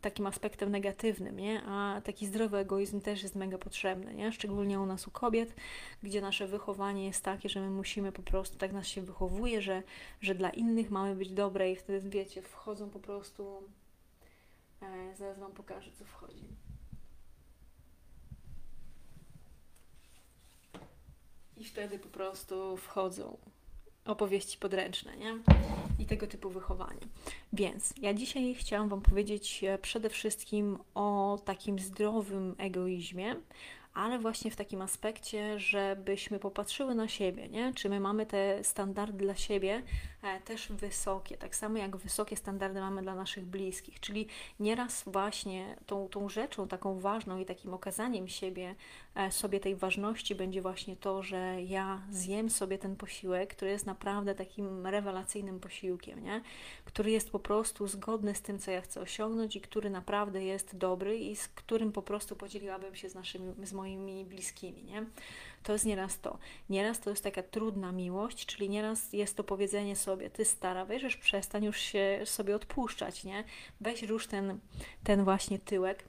takim 0.00 0.26
aspektem 0.26 0.70
negatywnym, 0.70 1.40
nie? 1.40 1.62
A 1.62 2.00
taki 2.04 2.26
zdrowy 2.26 2.58
egoizm 2.58 3.00
też 3.00 3.22
jest 3.22 3.34
mega 3.34 3.58
potrzebny, 3.58 4.14
nie? 4.14 4.32
Szczególnie 4.32 4.80
u 4.80 4.86
nas, 4.86 5.06
u 5.06 5.10
kobiet, 5.10 5.54
gdzie 6.02 6.20
nasze 6.20 6.46
wychowanie 6.46 7.06
jest 7.06 7.24
takie, 7.24 7.48
że 7.48 7.60
my 7.60 7.70
musimy 7.70 8.12
po 8.12 8.22
prostu, 8.22 8.58
tak 8.58 8.72
nas 8.72 8.86
się 8.86 9.02
wychowuje, 9.02 9.62
że, 9.62 9.82
że 10.20 10.34
dla 10.34 10.50
innych 10.50 10.90
mamy 10.90 11.16
być 11.16 11.30
dobre 11.30 11.72
i 11.72 11.76
wtedy, 11.76 12.10
wiecie, 12.10 12.42
wchodzą 12.42 12.90
po 12.90 12.98
prostu... 12.98 13.62
E, 14.82 15.16
zaraz 15.16 15.38
Wam 15.38 15.52
pokażę, 15.52 15.90
co 15.98 16.04
wchodzi. 16.04 16.67
Wtedy 21.68 21.98
po 21.98 22.08
prostu 22.08 22.76
wchodzą 22.76 23.36
opowieści 24.04 24.58
podręczne, 24.58 25.16
nie? 25.16 25.38
I 25.98 26.06
tego 26.06 26.26
typu 26.26 26.50
wychowanie. 26.50 27.00
Więc 27.52 27.94
ja 28.00 28.14
dzisiaj 28.14 28.54
chciałam 28.54 28.88
Wam 28.88 29.00
powiedzieć 29.00 29.64
e, 29.64 29.78
przede 29.78 30.10
wszystkim 30.10 30.78
o 30.94 31.38
takim 31.44 31.78
zdrowym 31.78 32.54
egoizmie, 32.58 33.36
ale 33.94 34.18
właśnie 34.18 34.50
w 34.50 34.56
takim 34.56 34.82
aspekcie, 34.82 35.60
żebyśmy 35.60 36.38
popatrzyły 36.38 36.94
na 36.94 37.08
siebie, 37.08 37.48
nie? 37.48 37.72
czy 37.74 37.88
my 37.88 38.00
mamy 38.00 38.26
te 38.26 38.64
standardy 38.64 39.24
dla 39.24 39.34
siebie 39.34 39.82
też 40.44 40.68
wysokie, 40.72 41.36
tak 41.36 41.56
samo 41.56 41.78
jak 41.78 41.96
wysokie 41.96 42.36
standardy 42.36 42.80
mamy 42.80 43.02
dla 43.02 43.14
naszych 43.14 43.46
bliskich, 43.46 44.00
czyli 44.00 44.26
nieraz 44.60 45.02
właśnie 45.06 45.76
tą, 45.86 46.08
tą 46.08 46.28
rzeczą 46.28 46.68
taką 46.68 47.00
ważną 47.00 47.38
i 47.38 47.44
takim 47.44 47.74
okazaniem 47.74 48.28
siebie, 48.28 48.74
e, 49.14 49.30
sobie 49.30 49.60
tej 49.60 49.76
ważności 49.76 50.34
będzie 50.34 50.62
właśnie 50.62 50.96
to, 50.96 51.22
że 51.22 51.62
ja 51.62 52.02
zjem 52.10 52.50
sobie 52.50 52.78
ten 52.78 52.96
posiłek, 52.96 53.54
który 53.54 53.70
jest 53.70 53.86
naprawdę 53.86 54.34
takim 54.34 54.86
rewelacyjnym 54.86 55.60
posiłkiem, 55.60 56.24
nie? 56.24 56.42
który 56.84 57.10
jest 57.10 57.30
po 57.30 57.38
prostu 57.38 57.86
zgodny 57.86 58.34
z 58.34 58.42
tym, 58.42 58.58
co 58.58 58.70
ja 58.70 58.80
chcę 58.80 59.00
osiągnąć 59.00 59.56
i 59.56 59.60
który 59.60 59.90
naprawdę 59.90 60.44
jest 60.44 60.76
dobry 60.76 61.18
i 61.18 61.36
z 61.36 61.48
którym 61.48 61.92
po 61.92 62.02
prostu 62.02 62.36
podzieliłabym 62.36 62.94
się 62.94 63.08
z 63.08 63.14
naszymi, 63.14 63.54
z 63.66 63.72
moimi 63.72 64.24
bliskimi, 64.24 64.84
nie? 64.84 65.06
To 65.62 65.72
jest 65.72 65.84
nieraz 65.84 66.20
to. 66.20 66.38
Nieraz 66.70 67.00
to 67.00 67.10
jest 67.10 67.24
taka 67.24 67.42
trudna 67.42 67.92
miłość, 67.92 68.46
czyli 68.46 68.68
nieraz 68.68 69.12
jest 69.12 69.36
to 69.36 69.44
powiedzenie 69.44 69.96
sobie, 69.96 70.30
ty 70.30 70.44
stara, 70.44 70.84
weź 70.84 71.16
przestań 71.16 71.64
już 71.64 71.78
się 71.78 72.20
sobie 72.24 72.56
odpuszczać, 72.56 73.24
nie? 73.24 73.44
Weź 73.80 74.02
rusz 74.02 74.26
ten, 74.26 74.58
ten 75.04 75.24
właśnie 75.24 75.58
tyłek, 75.58 76.04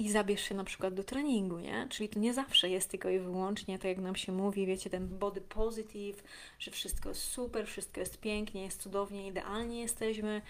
i 0.00 0.10
zabierz 0.10 0.48
się 0.48 0.54
na 0.54 0.64
przykład 0.64 0.94
do 0.94 1.04
treningu, 1.04 1.58
nie? 1.58 1.86
Czyli 1.90 2.08
to 2.08 2.18
nie 2.18 2.34
zawsze 2.34 2.70
jest 2.70 2.90
tylko 2.90 3.08
i 3.08 3.18
wyłącznie, 3.18 3.78
tak 3.78 3.84
jak 3.84 3.98
nam 3.98 4.16
się 4.16 4.32
mówi, 4.32 4.66
wiecie, 4.66 4.90
ten 4.90 5.18
body 5.18 5.40
positive, 5.40 6.22
że 6.58 6.70
wszystko 6.70 7.08
jest 7.08 7.22
super, 7.22 7.66
wszystko 7.66 8.00
jest 8.00 8.20
pięknie, 8.20 8.62
jest 8.62 8.82
cudownie, 8.82 9.26
idealnie 9.26 9.80
jesteśmy, 9.80 10.42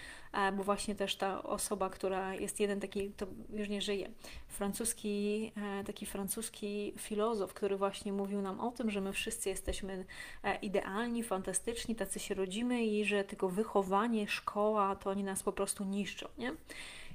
bo 0.57 0.65
właśnie 0.65 0.95
też 0.95 1.17
ta 1.17 1.43
osoba, 1.43 1.91
która 1.91 2.35
jest 2.35 2.61
jeden 2.61 2.81
taki, 2.81 3.11
to 3.11 3.27
już 3.51 3.69
nie 3.69 3.81
żyje, 3.83 4.11
francuski, 4.49 5.53
e, 5.57 5.85
taki 5.85 6.07
francuski 6.07 6.95
filozof, 6.99 7.55
który 7.55 7.77
właśnie 7.77 8.13
mówił 8.13 8.43
nam 8.43 8.61
o 8.61 8.71
tym, 8.71 8.91
że 8.91 9.01
my 9.01 9.13
wszyscy 9.13 9.49
jesteśmy 9.49 10.05
e, 10.43 10.57
idealni, 10.57 11.23
fantastyczni, 11.23 11.95
tacy 11.95 12.19
się 12.19 12.35
rodzimy 12.35 12.85
i 12.85 13.05
że 13.05 13.25
tylko 13.25 13.49
wychowanie, 13.49 14.29
szkoła, 14.29 14.97
to 14.97 15.11
oni 15.11 15.25
nas 15.25 15.43
po 15.43 15.53
prostu 15.53 15.85
niszczą, 15.85 16.29
nie? 16.39 16.55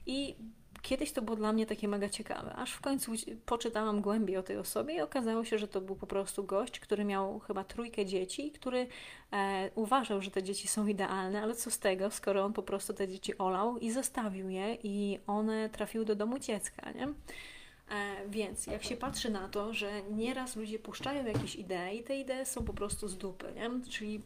I 0.05 0.35
Kiedyś 0.83 1.11
to 1.11 1.21
było 1.21 1.37
dla 1.37 1.53
mnie 1.53 1.65
takie 1.65 1.87
mega 1.87 2.09
ciekawe, 2.09 2.55
aż 2.55 2.73
w 2.73 2.81
końcu 2.81 3.11
poczytałam 3.45 4.01
głębiej 4.01 4.37
o 4.37 4.43
tej 4.43 4.57
osobie 4.57 4.95
i 4.95 5.01
okazało 5.01 5.45
się, 5.45 5.57
że 5.57 5.67
to 5.67 5.81
był 5.81 5.95
po 5.95 6.07
prostu 6.07 6.43
gość, 6.43 6.79
który 6.79 7.05
miał 7.05 7.39
chyba 7.39 7.63
trójkę 7.63 8.05
dzieci, 8.05 8.51
który 8.51 8.87
e, 9.33 9.71
uważał, 9.75 10.21
że 10.21 10.31
te 10.31 10.43
dzieci 10.43 10.67
są 10.67 10.87
idealne, 10.87 11.41
ale 11.41 11.55
co 11.55 11.71
z 11.71 11.79
tego, 11.79 12.11
skoro 12.11 12.45
on 12.45 12.53
po 12.53 12.63
prostu 12.63 12.93
te 12.93 13.07
dzieci 13.07 13.37
olał 13.37 13.77
i 13.77 13.91
zostawił 13.91 14.49
je 14.49 14.77
i 14.83 15.19
one 15.27 15.69
trafiły 15.69 16.05
do 16.05 16.15
domu 16.15 16.39
dziecka, 16.39 16.91
nie? 16.91 17.03
E, 17.03 18.29
więc 18.29 18.67
jak 18.67 18.83
się 18.83 18.97
patrzy 18.97 19.29
na 19.29 19.47
to, 19.49 19.73
że 19.73 20.01
nieraz 20.11 20.55
ludzie 20.55 20.79
puszczają 20.79 21.25
jakieś 21.25 21.55
idee 21.55 21.99
i 21.99 22.03
te 22.03 22.17
idee 22.17 22.45
są 22.45 22.63
po 22.63 22.73
prostu 22.73 23.07
z 23.07 23.17
dupy, 23.17 23.53
nie? 23.55 23.69
czyli 23.89 24.21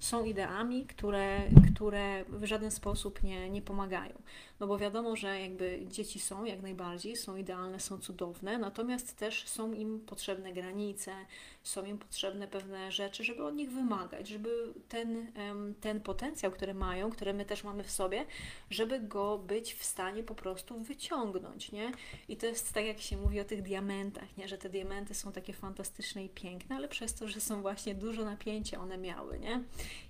są 0.00 0.24
ideami, 0.24 0.86
które, 0.86 1.42
które 1.74 2.24
w 2.28 2.44
żaden 2.44 2.70
sposób 2.70 3.22
nie, 3.22 3.50
nie 3.50 3.62
pomagają. 3.62 4.22
No 4.60 4.66
bo 4.66 4.78
wiadomo, 4.78 5.16
że 5.16 5.40
jakby 5.40 5.80
dzieci 5.86 6.20
są 6.20 6.44
jak 6.44 6.62
najbardziej, 6.62 7.16
są 7.16 7.36
idealne, 7.36 7.80
są 7.80 7.98
cudowne, 7.98 8.58
natomiast 8.58 9.16
też 9.16 9.48
są 9.48 9.72
im 9.72 10.00
potrzebne 10.00 10.52
granice, 10.52 11.12
są 11.62 11.84
im 11.84 11.98
potrzebne 11.98 12.48
pewne 12.48 12.92
rzeczy, 12.92 13.24
żeby 13.24 13.44
od 13.44 13.54
nich 13.54 13.70
wymagać, 13.70 14.28
żeby 14.28 14.72
ten, 14.88 15.32
ten 15.80 16.00
potencjał, 16.00 16.52
który 16.52 16.74
mają, 16.74 17.10
który 17.10 17.34
my 17.34 17.44
też 17.44 17.64
mamy 17.64 17.84
w 17.84 17.90
sobie, 17.90 18.26
żeby 18.70 19.00
go 19.00 19.38
być 19.38 19.74
w 19.74 19.84
stanie 19.84 20.22
po 20.22 20.34
prostu 20.34 20.80
wyciągnąć, 20.80 21.72
nie? 21.72 21.92
I 22.28 22.36
to 22.36 22.46
jest 22.46 22.72
tak, 22.72 22.84
jak 22.84 23.00
się 23.00 23.16
mówi 23.16 23.40
o 23.40 23.44
tych 23.44 23.62
diamentach, 23.62 24.36
nie? 24.36 24.48
Że 24.48 24.58
te 24.58 24.68
diamenty 24.68 25.14
są 25.14 25.32
takie 25.32 25.52
fantastyczne 25.52 26.24
i 26.24 26.28
piękne, 26.28 26.76
ale 26.76 26.88
przez 26.88 27.14
to, 27.14 27.28
że 27.28 27.40
są 27.40 27.62
właśnie 27.62 27.94
dużo 27.94 28.24
napięcia 28.24 28.80
one 28.80 28.98
miały, 28.98 29.38
nie? 29.38 29.43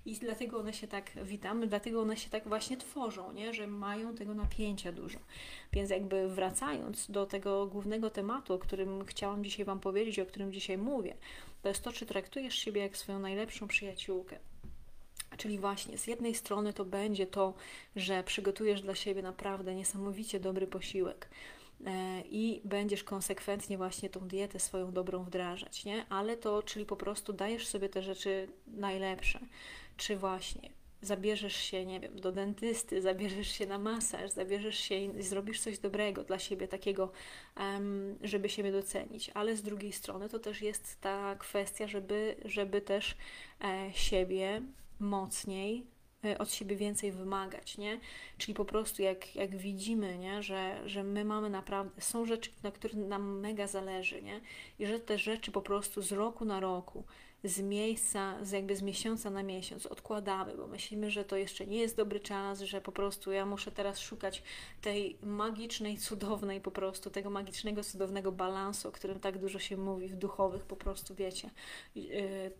I 0.05 0.13
dlatego 0.13 0.59
one 0.59 0.73
się 0.73 0.87
tak, 0.87 1.11
witamy, 1.23 1.67
dlatego 1.67 2.01
one 2.01 2.17
się 2.17 2.29
tak 2.29 2.47
właśnie 2.47 2.77
tworzą, 2.77 3.31
nie? 3.31 3.53
Że 3.53 3.67
mają 3.67 4.15
tego 4.15 4.33
napięcia 4.33 4.91
dużo. 4.91 5.19
Więc 5.73 5.89
jakby 5.89 6.27
wracając 6.27 7.11
do 7.11 7.25
tego 7.25 7.67
głównego 7.67 8.09
tematu, 8.09 8.53
o 8.53 8.59
którym 8.59 9.05
chciałam 9.05 9.43
dzisiaj 9.43 9.65
Wam 9.65 9.79
powiedzieć, 9.79 10.19
o 10.19 10.25
którym 10.25 10.53
dzisiaj 10.53 10.77
mówię, 10.77 11.17
to 11.61 11.69
jest 11.69 11.83
to, 11.83 11.91
czy 11.91 12.05
traktujesz 12.05 12.55
siebie 12.55 12.81
jak 12.81 12.97
swoją 12.97 13.19
najlepszą 13.19 13.67
przyjaciółkę. 13.67 14.39
Czyli 15.37 15.59
właśnie 15.59 15.97
z 15.97 16.07
jednej 16.07 16.35
strony 16.35 16.73
to 16.73 16.85
będzie 16.85 17.27
to, 17.27 17.53
że 17.95 18.23
przygotujesz 18.23 18.81
dla 18.81 18.95
siebie 18.95 19.21
naprawdę 19.21 19.75
niesamowicie 19.75 20.39
dobry 20.39 20.67
posiłek 20.67 21.29
i 22.25 22.61
będziesz 22.63 23.03
konsekwentnie 23.03 23.77
właśnie 23.77 24.09
tą 24.09 24.19
dietę 24.19 24.59
swoją 24.59 24.91
dobrą 24.91 25.23
wdrażać, 25.23 25.85
nie? 25.85 26.05
Ale 26.09 26.37
to, 26.37 26.63
czyli 26.63 26.85
po 26.85 26.95
prostu 26.95 27.33
dajesz 27.33 27.67
sobie 27.67 27.89
te 27.89 28.01
rzeczy 28.01 28.47
najlepsze, 28.67 29.39
czy 29.97 30.17
właśnie 30.17 30.69
zabierzesz 31.05 31.55
się, 31.55 31.85
nie 31.85 31.99
wiem, 31.99 32.19
do 32.19 32.31
dentysty, 32.31 33.01
zabierzesz 33.01 33.47
się 33.47 33.65
na 33.65 33.77
masaż, 33.77 34.31
zabierzesz 34.31 34.79
się 34.79 34.95
i 34.95 35.23
zrobisz 35.23 35.59
coś 35.59 35.79
dobrego 35.79 36.23
dla 36.23 36.39
siebie, 36.39 36.67
takiego, 36.67 37.11
żeby 38.21 38.49
siebie 38.49 38.71
docenić. 38.71 39.31
Ale 39.33 39.55
z 39.55 39.61
drugiej 39.61 39.91
strony 39.91 40.29
to 40.29 40.39
też 40.39 40.61
jest 40.61 41.01
ta 41.01 41.35
kwestia, 41.35 41.87
żeby, 41.87 42.35
żeby 42.45 42.81
też 42.81 43.15
e, 43.63 43.89
siebie 43.93 44.61
mocniej 44.99 45.79
e, 45.79 45.83
od 46.39 46.51
siebie 46.51 46.75
więcej 46.75 47.11
wymagać, 47.11 47.77
nie? 47.77 47.99
Czyli 48.37 48.53
po 48.53 48.65
prostu 48.65 49.01
jak, 49.01 49.35
jak 49.35 49.55
widzimy, 49.57 50.17
nie? 50.17 50.43
Że, 50.43 50.81
że 50.85 51.03
my 51.03 51.25
mamy 51.25 51.49
naprawdę, 51.49 52.01
są 52.01 52.25
rzeczy, 52.25 52.51
na 52.63 52.71
których 52.71 52.97
nam 52.97 53.39
mega 53.39 53.67
zależy, 53.67 54.21
nie? 54.21 54.41
I 54.79 54.85
że 54.85 54.99
te 54.99 55.17
rzeczy 55.17 55.51
po 55.51 55.61
prostu 55.61 56.01
z 56.01 56.11
roku 56.11 56.45
na 56.45 56.59
roku 56.59 57.03
z 57.43 57.61
miejsca, 57.61 58.45
z 58.45 58.51
jakby 58.51 58.75
z 58.75 58.81
miesiąca 58.81 59.29
na 59.29 59.43
miesiąc 59.43 59.85
odkładamy, 59.85 60.57
bo 60.57 60.67
myślimy, 60.67 61.11
że 61.11 61.25
to 61.25 61.37
jeszcze 61.37 61.67
nie 61.67 61.77
jest 61.77 61.97
dobry 61.97 62.19
czas, 62.19 62.61
że 62.61 62.81
po 62.81 62.91
prostu 62.91 63.31
ja 63.31 63.45
muszę 63.45 63.71
teraz 63.71 63.99
szukać 63.99 64.43
tej 64.81 65.17
magicznej, 65.21 65.97
cudownej 65.97 66.61
po 66.61 66.71
prostu, 66.71 67.09
tego 67.09 67.29
magicznego, 67.29 67.83
cudownego 67.83 68.31
balansu, 68.31 68.89
o 68.89 68.91
którym 68.91 69.19
tak 69.19 69.37
dużo 69.37 69.59
się 69.59 69.77
mówi 69.77 70.07
w 70.07 70.15
duchowych 70.15 70.65
po 70.65 70.75
prostu, 70.75 71.15
wiecie, 71.15 71.49
yy, 71.95 72.03
yy, 72.03 72.51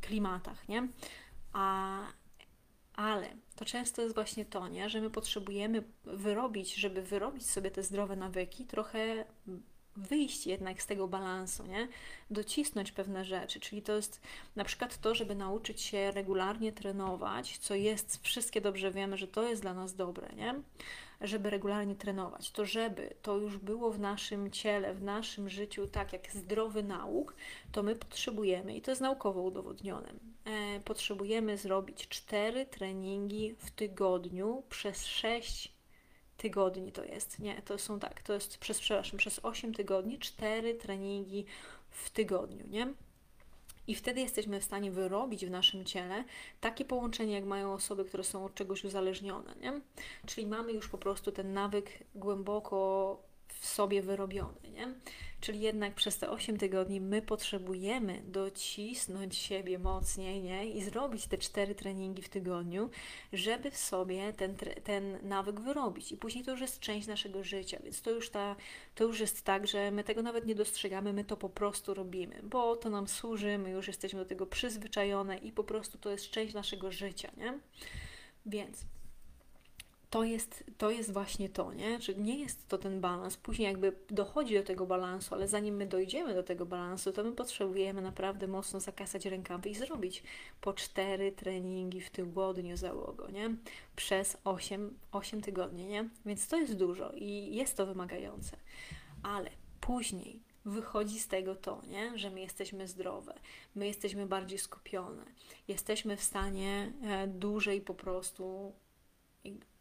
klimatach, 0.00 0.68
nie? 0.68 0.88
A, 1.52 1.98
ale 2.98 3.28
to 3.56 3.64
często 3.64 4.02
jest 4.02 4.14
właśnie 4.14 4.44
to, 4.44 4.68
nie? 4.68 4.90
że 4.90 5.00
my 5.00 5.10
potrzebujemy 5.10 5.82
wyrobić, 6.04 6.74
żeby 6.74 7.02
wyrobić 7.02 7.50
sobie 7.50 7.70
te 7.70 7.82
zdrowe 7.82 8.16
nawyki, 8.16 8.64
trochę 8.64 9.24
wyjść 9.96 10.46
jednak 10.46 10.82
z 10.82 10.86
tego 10.86 11.08
balansu, 11.08 11.66
nie? 11.66 11.88
Docisnąć 12.30 12.92
pewne 12.92 13.24
rzeczy, 13.24 13.60
czyli 13.60 13.82
to 13.82 13.96
jest 13.96 14.20
na 14.56 14.64
przykład 14.64 15.00
to, 15.00 15.14
żeby 15.14 15.34
nauczyć 15.34 15.80
się 15.80 16.10
regularnie 16.10 16.72
trenować, 16.72 17.58
co 17.58 17.74
jest, 17.74 18.22
wszystkie 18.22 18.60
dobrze 18.60 18.90
wiemy, 18.90 19.16
że 19.16 19.28
to 19.28 19.48
jest 19.48 19.62
dla 19.62 19.74
nas 19.74 19.94
dobre, 19.94 20.28
nie? 20.36 20.54
Żeby 21.20 21.50
regularnie 21.50 21.94
trenować. 21.94 22.50
To 22.50 22.64
żeby 22.64 23.14
to 23.22 23.36
już 23.36 23.58
było 23.58 23.90
w 23.90 23.98
naszym 23.98 24.50
ciele, 24.50 24.94
w 24.94 25.02
naszym 25.02 25.48
życiu 25.48 25.86
tak 25.86 26.12
jak 26.12 26.32
zdrowy 26.32 26.82
nauk, 26.82 27.34
to 27.72 27.82
my 27.82 27.96
potrzebujemy, 27.96 28.76
i 28.76 28.82
to 28.82 28.90
jest 28.90 29.00
naukowo 29.00 29.42
udowodnione, 29.42 30.12
potrzebujemy 30.84 31.58
zrobić 31.58 32.08
cztery 32.08 32.66
treningi 32.66 33.54
w 33.58 33.70
tygodniu 33.70 34.62
przez 34.68 35.06
sześć 35.06 35.72
tygodni 36.36 36.92
to 36.92 37.04
jest. 37.04 37.38
Nie, 37.38 37.62
to 37.62 37.78
są 37.78 38.00
tak, 38.00 38.22
to 38.22 38.32
jest 38.32 38.58
przez, 38.58 38.80
przepraszam, 38.80 39.18
przez 39.18 39.40
8 39.42 39.74
tygodni, 39.74 40.18
4 40.18 40.74
treningi 40.74 41.44
w 41.90 42.10
tygodniu, 42.10 42.66
nie? 42.68 42.94
I 43.86 43.94
wtedy 43.94 44.20
jesteśmy 44.20 44.60
w 44.60 44.64
stanie 44.64 44.90
wyrobić 44.90 45.46
w 45.46 45.50
naszym 45.50 45.84
ciele 45.84 46.24
takie 46.60 46.84
połączenie, 46.84 47.34
jak 47.34 47.44
mają 47.44 47.72
osoby, 47.72 48.04
które 48.04 48.24
są 48.24 48.44
od 48.44 48.54
czegoś 48.54 48.84
uzależnione, 48.84 49.54
nie? 49.60 49.80
Czyli 50.26 50.46
mamy 50.46 50.72
już 50.72 50.88
po 50.88 50.98
prostu 50.98 51.32
ten 51.32 51.52
nawyk 51.52 51.90
głęboko 52.14 53.18
w 53.48 53.66
sobie 53.66 54.02
wyrobiony, 54.02 54.70
nie? 54.70 54.94
Czyli 55.40 55.60
jednak 55.60 55.94
przez 55.94 56.18
te 56.18 56.30
8 56.30 56.58
tygodni 56.58 57.00
my 57.00 57.22
potrzebujemy 57.22 58.22
docisnąć 58.26 59.36
siebie 59.36 59.78
mocniej 59.78 60.42
nie? 60.42 60.70
i 60.70 60.82
zrobić 60.82 61.26
te 61.26 61.38
4 61.38 61.74
treningi 61.74 62.22
w 62.22 62.28
tygodniu, 62.28 62.90
żeby 63.32 63.70
w 63.70 63.76
sobie 63.76 64.32
ten, 64.32 64.56
ten 64.84 65.18
nawyk 65.22 65.60
wyrobić. 65.60 66.12
I 66.12 66.16
później 66.16 66.44
to 66.44 66.50
już 66.50 66.60
jest 66.60 66.80
część 66.80 67.06
naszego 67.06 67.44
życia, 67.44 67.78
więc 67.84 68.02
to 68.02 68.10
już, 68.10 68.30
ta, 68.30 68.56
to 68.94 69.04
już 69.04 69.20
jest 69.20 69.42
tak, 69.44 69.66
że 69.66 69.90
my 69.90 70.04
tego 70.04 70.22
nawet 70.22 70.46
nie 70.46 70.54
dostrzegamy, 70.54 71.12
my 71.12 71.24
to 71.24 71.36
po 71.36 71.48
prostu 71.48 71.94
robimy, 71.94 72.40
bo 72.42 72.76
to 72.76 72.90
nam 72.90 73.08
służy, 73.08 73.58
my 73.58 73.70
już 73.70 73.86
jesteśmy 73.86 74.18
do 74.18 74.26
tego 74.26 74.46
przyzwyczajone 74.46 75.38
i 75.38 75.52
po 75.52 75.64
prostu 75.64 75.98
to 75.98 76.10
jest 76.10 76.30
część 76.30 76.54
naszego 76.54 76.92
życia. 76.92 77.30
Nie? 77.36 77.58
Więc 78.46 78.84
to 80.10 80.24
jest, 80.24 80.64
to 80.78 80.90
jest 80.90 81.12
właśnie 81.12 81.48
to, 81.48 81.72
nie? 81.72 81.98
Czyli 81.98 82.22
nie 82.22 82.38
jest 82.38 82.68
to 82.68 82.78
ten 82.78 83.00
balans. 83.00 83.36
Później 83.36 83.68
jakby 83.68 83.92
dochodzi 84.10 84.54
do 84.54 84.62
tego 84.62 84.86
balansu, 84.86 85.34
ale 85.34 85.48
zanim 85.48 85.76
my 85.76 85.86
dojdziemy 85.86 86.34
do 86.34 86.42
tego 86.42 86.66
balansu, 86.66 87.12
to 87.12 87.24
my 87.24 87.32
potrzebujemy 87.32 88.02
naprawdę 88.02 88.46
mocno 88.46 88.80
zakasać 88.80 89.26
rękawy 89.26 89.68
i 89.68 89.74
zrobić 89.74 90.22
po 90.60 90.72
cztery 90.72 91.32
treningi 91.32 92.00
w 92.00 92.10
tygodniu 92.10 92.76
załogo, 92.76 93.30
nie? 93.30 93.56
Przez 93.96 94.36
8, 94.44 94.98
8 95.12 95.40
tygodni, 95.40 95.86
nie? 95.86 96.08
Więc 96.26 96.48
to 96.48 96.56
jest 96.56 96.76
dużo 96.76 97.12
i 97.14 97.54
jest 97.54 97.76
to 97.76 97.86
wymagające. 97.86 98.56
Ale 99.22 99.50
później 99.80 100.40
wychodzi 100.64 101.20
z 101.20 101.28
tego 101.28 101.54
to, 101.54 101.82
nie? 101.88 102.18
że 102.18 102.30
my 102.30 102.40
jesteśmy 102.40 102.88
zdrowe, 102.88 103.34
my 103.74 103.86
jesteśmy 103.86 104.26
bardziej 104.26 104.58
skupione, 104.58 105.24
jesteśmy 105.68 106.16
w 106.16 106.22
stanie 106.22 106.92
e, 107.02 107.26
dłużej 107.26 107.80
po 107.80 107.94
prostu 107.94 108.72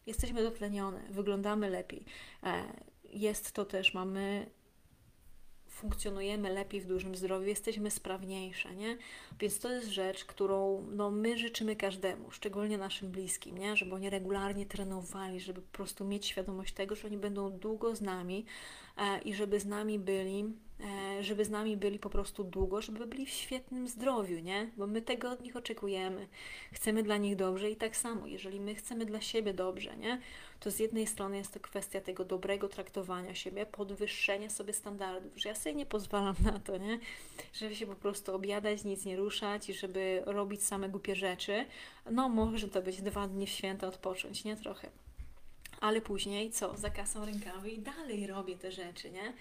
jesteśmy 0.08 0.43
dotlenione, 0.43 1.02
wyglądamy 1.10 1.70
lepiej. 1.70 2.06
E, 2.43 2.63
jest 3.04 3.52
to 3.52 3.65
też, 3.65 3.93
mamy 3.93 4.50
funkcjonujemy 5.78 6.54
lepiej 6.54 6.82
w 6.82 6.88
dużym 6.88 7.15
zdrowiu, 7.15 7.48
jesteśmy 7.48 7.91
sprawniejsze, 7.91 8.76
nie? 8.76 8.98
Więc 9.39 9.60
to 9.60 9.72
jest 9.72 9.88
rzecz, 9.88 10.26
którą 10.26 10.88
no, 10.91 11.12
my 11.12 11.38
życzymy 11.38 11.76
każdemu, 11.76 12.32
szczególnie 12.32 12.78
naszym 12.78 13.12
bliskim, 13.12 13.58
nie? 13.58 13.76
Żeby 13.76 13.96
oni 13.96 14.10
regularnie 14.10 14.65
trenowali, 14.65 15.39
żeby 15.39 15.62
po 15.62 15.72
prostu 15.72 16.06
mieć 16.06 16.26
świadomość 16.26 16.74
tego, 16.74 16.96
że 16.96 17.08
oni 17.08 17.17
będą 17.17 17.52
długo 17.52 17.96
z 17.96 18.02
nami 18.02 18.46
e, 18.98 19.22
i 19.22 19.34
żeby 19.34 19.60
z 19.60 19.65
nami 19.65 20.00
byli 20.00 20.54
żeby 21.22 21.46
z 21.46 21.50
nami 21.50 21.78
byli 21.78 22.00
po 22.00 22.10
prostu 22.10 22.44
długo, 22.44 22.82
żeby 22.82 23.08
byli 23.08 23.26
w 23.26 23.30
świetnym 23.30 23.88
zdrowiu, 23.88 24.40
nie? 24.40 24.72
Bo 24.78 24.88
my 24.88 25.02
tego 25.02 25.32
od 25.32 25.42
nich 25.42 25.56
oczekujemy. 25.56 26.28
Chcemy 26.74 27.04
dla 27.04 27.18
nich 27.18 27.36
dobrze 27.36 27.72
i 27.72 27.76
tak 27.76 27.98
samo, 27.98 28.28
jeżeli 28.28 28.60
my 28.60 28.76
chcemy 28.76 29.06
dla 29.06 29.22
siebie 29.22 29.54
dobrze, 29.54 29.98
nie? 29.98 30.22
To 30.60 30.72
z 30.72 30.80
jednej 30.80 31.08
strony 31.08 31.38
jest 31.38 31.54
to 31.54 31.60
kwestia 31.60 32.02
tego 32.02 32.26
dobrego 32.26 32.70
traktowania 32.70 33.36
siebie, 33.36 33.66
podwyższenia 33.66 34.50
sobie 34.50 34.74
standardów, 34.74 35.32
że 35.36 35.50
ja 35.50 35.56
sobie 35.56 35.76
nie 35.76 35.86
pozwalam 35.86 36.36
na 36.44 36.60
to, 36.60 36.78
nie? 36.78 37.00
Żeby 37.54 37.76
się 37.76 37.88
po 37.88 37.96
prostu 37.96 38.36
objadać, 38.36 38.84
nic 38.84 39.06
nie 39.06 39.16
ruszać 39.16 39.70
i 39.70 39.74
żeby 39.74 40.24
robić 40.26 40.63
same 40.63 40.90
głupie 40.90 41.16
rzeczy. 41.16 41.66
No, 42.12 42.30
może 42.30 42.68
to 42.68 42.82
być 42.82 43.02
dwa 43.02 43.28
dni 43.28 43.48
w 43.48 43.50
święta 43.50 43.88
odpocząć, 43.88 44.44
nie? 44.44 44.58
Trochę. 44.58 44.90
Ale 45.82 46.02
później 46.02 46.52
co? 46.52 46.78
Zakasam 46.78 47.24
rękawy 47.24 47.70
i 47.70 47.80
dalej 47.80 48.28
robię 48.28 48.58
te 48.58 48.72
rzeczy, 48.72 49.12
nie? 49.12 49.34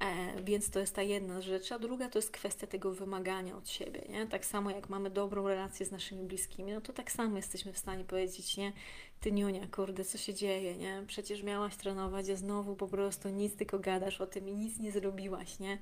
E, 0.00 0.42
więc 0.42 0.70
to 0.70 0.80
jest 0.80 0.94
ta 0.94 1.02
jedna 1.02 1.40
rzecz, 1.40 1.72
a 1.72 1.78
druga 1.78 2.08
to 2.08 2.18
jest 2.18 2.30
kwestia 2.30 2.66
tego 2.66 2.94
wymagania 2.94 3.56
od 3.56 3.68
siebie, 3.68 4.02
nie? 4.08 4.26
Tak 4.26 4.44
samo 4.46 4.70
jak 4.70 4.88
mamy 4.88 5.10
dobrą 5.10 5.48
relację 5.48 5.86
z 5.86 5.90
naszymi 5.90 6.24
bliskimi, 6.24 6.72
no 6.72 6.80
to 6.80 6.92
tak 6.92 7.12
samo 7.12 7.36
jesteśmy 7.36 7.72
w 7.72 7.78
stanie 7.78 8.04
powiedzieć, 8.04 8.56
nie? 8.56 8.72
Ty 9.20 9.32
Niunia, 9.32 9.66
kurde, 9.66 10.04
co 10.04 10.18
się 10.18 10.34
dzieje, 10.34 10.76
nie? 10.76 11.02
Przecież 11.06 11.42
miałaś 11.42 11.76
trenować, 11.76 12.30
a 12.30 12.36
znowu 12.36 12.76
po 12.76 12.88
prostu 12.88 13.28
nic, 13.28 13.56
tylko 13.56 13.78
gadasz 13.78 14.20
o 14.20 14.26
tym 14.26 14.48
i 14.48 14.54
nic 14.54 14.78
nie 14.78 14.92
zrobiłaś, 14.92 15.58
nie? 15.58 15.78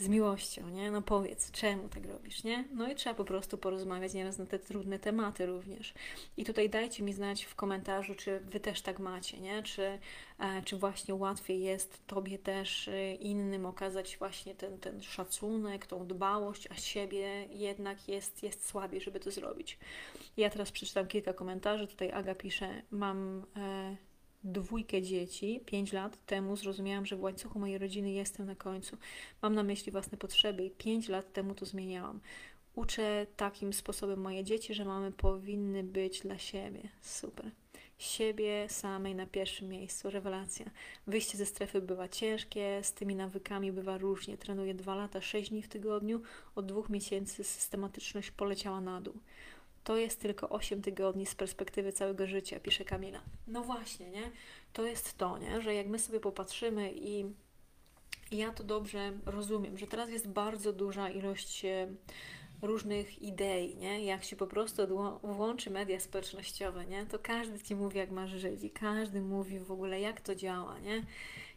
Z 0.00 0.08
miłością, 0.08 0.68
nie? 0.68 0.90
No 0.90 1.02
powiedz, 1.02 1.50
czemu 1.50 1.88
tak 1.88 2.06
robisz, 2.06 2.44
nie? 2.44 2.64
No 2.72 2.90
i 2.90 2.94
trzeba 2.94 3.14
po 3.14 3.24
prostu 3.24 3.58
porozmawiać 3.58 4.14
nieraz 4.14 4.38
na 4.38 4.46
te 4.46 4.58
trudne 4.58 4.98
tematy 4.98 5.46
również. 5.46 5.94
I 6.36 6.44
tutaj 6.44 6.70
dajcie 6.70 7.02
mi 7.02 7.12
znać 7.12 7.44
w 7.44 7.54
komentarzu, 7.54 8.14
czy 8.14 8.40
Wy 8.40 8.60
też 8.60 8.82
tak 8.82 8.98
macie, 8.98 9.40
nie? 9.40 9.62
Czy, 9.62 9.98
e, 10.38 10.62
czy 10.64 10.76
właśnie 10.76 11.14
łatwiej 11.14 11.62
jest 11.62 12.06
Tobie 12.06 12.38
też 12.38 12.88
e, 12.88 13.14
innym 13.14 13.66
okazać 13.66 14.16
właśnie 14.18 14.54
ten, 14.54 14.78
ten 14.78 15.02
szacunek, 15.02 15.86
tą 15.86 16.06
dbałość, 16.06 16.68
a 16.70 16.74
siebie 16.74 17.46
jednak 17.50 18.08
jest, 18.08 18.42
jest 18.42 18.68
słabiej, 18.68 19.00
żeby 19.00 19.20
to 19.20 19.30
zrobić. 19.30 19.78
Ja 20.36 20.50
teraz 20.50 20.72
przeczytam 20.72 21.06
kilka 21.06 21.32
komentarzy. 21.32 21.86
Tutaj 21.86 22.12
Aga 22.12 22.34
pisze, 22.34 22.82
mam... 22.90 23.46
E, 23.56 24.09
dwójkę 24.44 25.02
dzieci, 25.02 25.60
pięć 25.66 25.92
lat 25.92 26.26
temu 26.26 26.56
zrozumiałam, 26.56 27.06
że 27.06 27.16
w 27.16 27.22
łańcuchu 27.22 27.58
mojej 27.58 27.78
rodziny 27.78 28.10
jestem 28.10 28.46
na 28.46 28.54
końcu. 28.54 28.96
Mam 29.42 29.54
na 29.54 29.62
myśli 29.62 29.92
własne 29.92 30.18
potrzeby 30.18 30.64
i 30.64 30.70
pięć 30.70 31.08
lat 31.08 31.32
temu 31.32 31.54
to 31.54 31.66
zmieniałam. 31.66 32.20
Uczę 32.74 33.26
takim 33.36 33.72
sposobem 33.72 34.20
moje 34.20 34.44
dzieci, 34.44 34.74
że 34.74 34.84
mamy 34.84 35.12
powinny 35.12 35.82
być 35.82 36.20
dla 36.20 36.38
siebie. 36.38 36.88
Super. 37.02 37.50
Siebie 37.98 38.66
samej 38.68 39.14
na 39.14 39.26
pierwszym 39.26 39.68
miejscu. 39.68 40.10
Rewelacja. 40.10 40.70
Wyjście 41.06 41.38
ze 41.38 41.46
strefy 41.46 41.80
bywa 41.80 42.08
ciężkie, 42.08 42.80
z 42.82 42.92
tymi 42.92 43.14
nawykami 43.14 43.72
bywa 43.72 43.98
różnie. 43.98 44.38
Trenuję 44.38 44.74
dwa 44.74 44.94
lata, 44.94 45.20
sześć 45.20 45.50
dni 45.50 45.62
w 45.62 45.68
tygodniu. 45.68 46.22
Od 46.54 46.66
dwóch 46.66 46.88
miesięcy 46.88 47.44
systematyczność 47.44 48.30
poleciała 48.30 48.80
na 48.80 49.00
dół 49.00 49.14
to 49.84 49.96
jest 49.96 50.20
tylko 50.20 50.48
8 50.48 50.82
tygodni 50.82 51.26
z 51.26 51.34
perspektywy 51.34 51.92
całego 51.92 52.26
życia, 52.26 52.60
pisze 52.60 52.84
Kamila. 52.84 53.20
No 53.46 53.62
właśnie, 53.62 54.10
nie? 54.10 54.30
To 54.72 54.86
jest 54.86 55.18
to, 55.18 55.38
nie? 55.38 55.60
Że 55.60 55.74
jak 55.74 55.86
my 55.86 55.98
sobie 55.98 56.20
popatrzymy 56.20 56.92
i 56.94 57.24
ja 58.32 58.52
to 58.52 58.64
dobrze 58.64 59.12
rozumiem, 59.26 59.78
że 59.78 59.86
teraz 59.86 60.10
jest 60.10 60.28
bardzo 60.28 60.72
duża 60.72 61.10
ilość 61.10 61.64
e, 61.64 61.88
różnych 62.62 63.22
idei, 63.22 63.76
nie? 63.76 64.04
Jak 64.04 64.24
się 64.24 64.36
po 64.36 64.46
prostu 64.46 64.82
włączy 65.22 65.70
media 65.70 66.00
społecznościowe, 66.00 66.86
nie? 66.86 67.06
To 67.06 67.18
każdy 67.18 67.58
Ci 67.60 67.76
mówi, 67.76 67.98
jak 67.98 68.10
masz 68.10 68.30
żyć 68.30 68.64
i 68.64 68.70
każdy 68.70 69.20
mówi 69.20 69.58
w 69.58 69.72
ogóle, 69.72 70.00
jak 70.00 70.20
to 70.20 70.34
działa, 70.34 70.78
nie? 70.78 71.04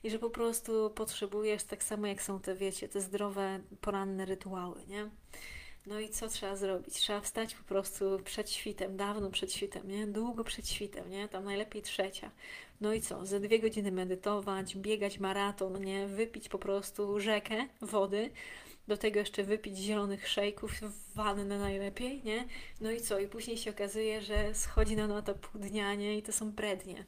I 0.04 0.10
że 0.10 0.20
po 0.20 0.30
prostu 0.30 0.90
potrzebujesz 0.90 1.64
tak 1.64 1.84
samo, 1.84 2.08
jak 2.08 2.22
są 2.22 2.40
te, 2.40 2.56
wiecie, 2.56 2.90
te 2.90 3.02
zdrowe, 3.02 3.60
poranne 3.82 4.26
rytuały, 4.26 4.86
nie? 4.88 5.10
No 5.88 6.00
i 6.00 6.10
co 6.10 6.28
trzeba 6.28 6.56
zrobić? 6.56 6.94
Trzeba 6.94 7.22
wstać 7.22 7.56
po 7.56 7.64
prostu 7.64 8.20
przed 8.26 8.52
świtem, 8.52 8.98
dawno 8.98 9.30
przed 9.30 9.54
świtem, 9.54 9.88
nie? 9.88 10.08
Długo 10.08 10.44
przed 10.44 10.70
świtem, 10.70 11.10
nie? 11.10 11.28
Tam 11.28 11.44
najlepiej 11.44 11.82
trzecia. 11.82 12.32
No 12.82 12.94
i 12.94 13.02
co? 13.02 13.26
Ze 13.26 13.40
dwie 13.40 13.60
godziny 13.60 13.92
medytować, 13.92 14.76
biegać 14.76 15.20
maraton, 15.20 15.86
nie? 15.86 16.08
Wypić 16.08 16.50
po 16.50 16.60
prostu 16.60 17.20
rzekę 17.20 17.68
wody, 17.82 18.30
do 18.88 18.98
tego 18.98 19.20
jeszcze 19.20 19.44
wypić 19.44 19.78
zielonych 19.78 20.28
szejków, 20.28 20.72
wannę 21.16 21.46
najlepiej, 21.46 22.22
nie? 22.24 22.46
No 22.82 22.92
i 22.92 23.02
co? 23.02 23.20
I 23.20 23.28
później 23.28 23.58
się 23.58 23.72
okazuje, 23.72 24.22
że 24.22 24.56
schodzi 24.56 24.96
na 24.96 25.22
to 25.22 25.36
pół 25.36 25.62
dnia, 25.62 25.96
nie? 25.96 26.18
I 26.18 26.24
to 26.24 26.32
są 26.32 26.52
brednie. 26.52 27.06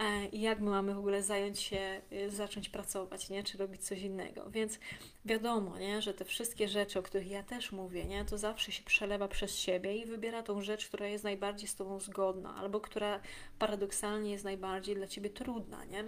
E, 0.00 0.26
i 0.26 0.40
jak 0.40 0.60
my 0.60 0.70
mamy 0.70 0.94
w 0.94 0.98
ogóle 0.98 1.22
zająć 1.22 1.60
się, 1.60 2.00
y, 2.12 2.30
zacząć 2.30 2.68
pracować, 2.68 3.30
nie? 3.30 3.42
czy 3.42 3.58
robić 3.58 3.84
coś 3.84 4.00
innego. 4.00 4.50
Więc 4.50 4.78
wiadomo, 5.24 5.78
nie? 5.78 6.02
że 6.02 6.14
te 6.14 6.24
wszystkie 6.24 6.68
rzeczy, 6.68 6.98
o 6.98 7.02
których 7.02 7.30
ja 7.30 7.42
też 7.42 7.72
mówię, 7.72 8.04
nie? 8.04 8.24
to 8.24 8.38
zawsze 8.38 8.72
się 8.72 8.82
przelewa 8.82 9.28
przez 9.28 9.56
siebie 9.56 9.96
i 9.96 10.06
wybiera 10.06 10.42
tą 10.42 10.62
rzecz, 10.62 10.88
która 10.88 11.06
jest 11.06 11.24
najbardziej 11.24 11.68
z 11.68 11.76
Tobą 11.76 12.00
zgodna, 12.00 12.56
albo 12.56 12.80
która 12.80 13.20
paradoksalnie 13.58 14.30
jest 14.30 14.44
najbardziej 14.44 14.94
dla 14.94 15.06
Ciebie 15.06 15.30
trudna. 15.30 15.84
Nie? 15.84 16.04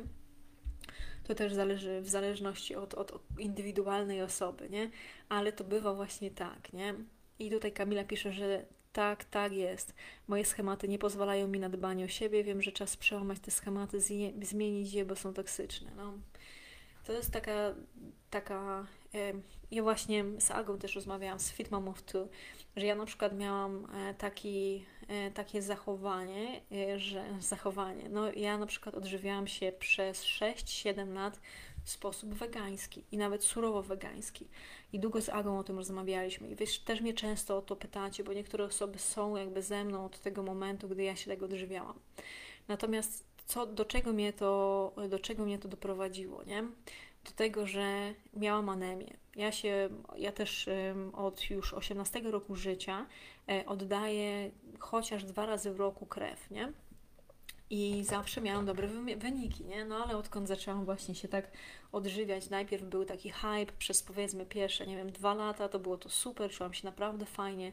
To 1.24 1.34
też 1.34 1.54
zależy 1.54 2.00
w 2.00 2.08
zależności 2.08 2.74
od, 2.74 2.94
od, 2.94 3.12
indywidualnej 3.38 4.22
osoby, 4.22 4.68
nie? 4.70 4.90
ale 5.28 5.52
to 5.52 5.64
bywa 5.64 5.94
właśnie 5.94 6.30
tak. 6.30 6.72
Nie? 6.72 6.94
I 7.38 7.50
tutaj 7.50 7.72
Kamila 7.72 8.04
pisze, 8.04 8.32
że 8.32 8.66
tak, 8.92 9.24
tak 9.24 9.52
jest. 9.52 9.94
Moje 10.28 10.44
schematy 10.44 10.88
nie 10.88 10.98
pozwalają 10.98 11.48
mi 11.48 11.60
na 11.60 11.68
dbanie 11.68 12.04
o 12.04 12.08
siebie. 12.08 12.44
Wiem, 12.44 12.62
że 12.62 12.72
czas 12.72 12.96
przełamać 12.96 13.40
te 13.40 13.50
schematy, 13.50 14.00
zmienić 14.42 14.92
je, 14.92 15.04
bo 15.04 15.16
są 15.16 15.34
toksyczne. 15.34 15.90
No. 15.96 16.12
To 17.04 17.12
jest 17.12 17.30
taka, 17.30 17.74
taka 18.30 18.87
ja 19.70 19.82
właśnie 19.82 20.24
z 20.38 20.50
Agą 20.50 20.78
też 20.78 20.94
rozmawiałam, 20.94 21.40
z 21.40 21.50
Fit 21.50 21.70
Mom 21.70 21.88
of 21.88 22.02
Two, 22.02 22.28
że 22.76 22.87
ja 22.87 22.94
na 22.94 23.06
przykład 23.06 23.38
miałam 23.38 23.87
e, 23.94 24.14
taki, 24.14 24.76
e, 24.76 24.93
takie 25.34 25.62
zachowanie, 25.62 26.60
e, 26.72 26.98
że 26.98 27.24
zachowanie, 27.40 28.08
no 28.08 28.32
ja 28.32 28.58
na 28.58 28.66
przykład 28.66 28.94
odżywiałam 28.94 29.46
się 29.46 29.72
przez 29.78 30.24
6-7 30.24 31.14
lat 31.14 31.40
w 31.84 31.90
sposób 31.90 32.34
wegański 32.34 33.04
i 33.12 33.18
nawet 33.18 33.44
surowo 33.44 33.82
wegański. 33.82 34.48
I 34.92 35.00
długo 35.00 35.20
z 35.20 35.28
Agą 35.28 35.58
o 35.58 35.64
tym 35.64 35.76
rozmawialiśmy. 35.76 36.48
I 36.48 36.56
wiesz, 36.56 36.78
też 36.78 37.00
mnie 37.00 37.14
często 37.14 37.56
o 37.56 37.62
to 37.62 37.76
pytacie, 37.76 38.24
bo 38.24 38.32
niektóre 38.32 38.64
osoby 38.64 38.98
są 38.98 39.36
jakby 39.36 39.62
ze 39.62 39.84
mną 39.84 40.04
od 40.04 40.20
tego 40.20 40.42
momentu, 40.42 40.88
gdy 40.88 41.02
ja 41.02 41.16
się 41.16 41.30
tego 41.30 41.44
odżywiałam. 41.46 41.98
Natomiast 42.68 43.24
co, 43.46 43.66
do, 43.66 43.84
czego 43.84 44.12
mnie 44.12 44.32
to, 44.32 44.92
do 45.08 45.18
czego 45.18 45.44
mnie 45.44 45.58
to 45.58 45.68
doprowadziło, 45.68 46.44
nie? 46.44 46.64
Do 47.24 47.30
tego, 47.30 47.66
że 47.66 48.14
miałam 48.37 48.68
anemię. 48.68 49.16
Ja 49.37 49.52
się, 49.52 49.88
ja 50.16 50.32
też 50.32 50.68
od 51.12 51.50
już 51.50 51.74
18 51.74 52.20
roku 52.20 52.56
życia 52.56 53.06
e, 53.48 53.66
oddaję 53.66 54.50
chociaż 54.78 55.24
dwa 55.24 55.46
razy 55.46 55.72
w 55.72 55.80
roku 55.80 56.06
krew, 56.06 56.50
nie? 56.50 56.72
I 57.70 58.04
zawsze 58.04 58.40
miałam 58.40 58.66
dobre 58.66 58.88
wyniki, 59.16 59.64
nie? 59.64 59.84
No 59.84 60.04
ale 60.04 60.16
odkąd 60.16 60.48
zaczęłam 60.48 60.84
właśnie 60.84 61.14
się 61.14 61.28
tak 61.28 61.50
odżywiać, 61.92 62.50
najpierw 62.50 62.84
był 62.84 63.04
taki 63.04 63.30
hype 63.30 63.72
przez 63.78 64.02
powiedzmy 64.02 64.46
pierwsze, 64.46 64.87
nie 64.87 64.96
wiem, 64.96 65.12
dwa 65.12 65.34
lata, 65.34 65.68
to 65.68 65.78
było 65.78 65.98
to 65.98 66.08
super, 66.08 66.50
czułam 66.50 66.74
się 66.74 66.87
naprawdę 66.87 67.26
fajnie 67.26 67.72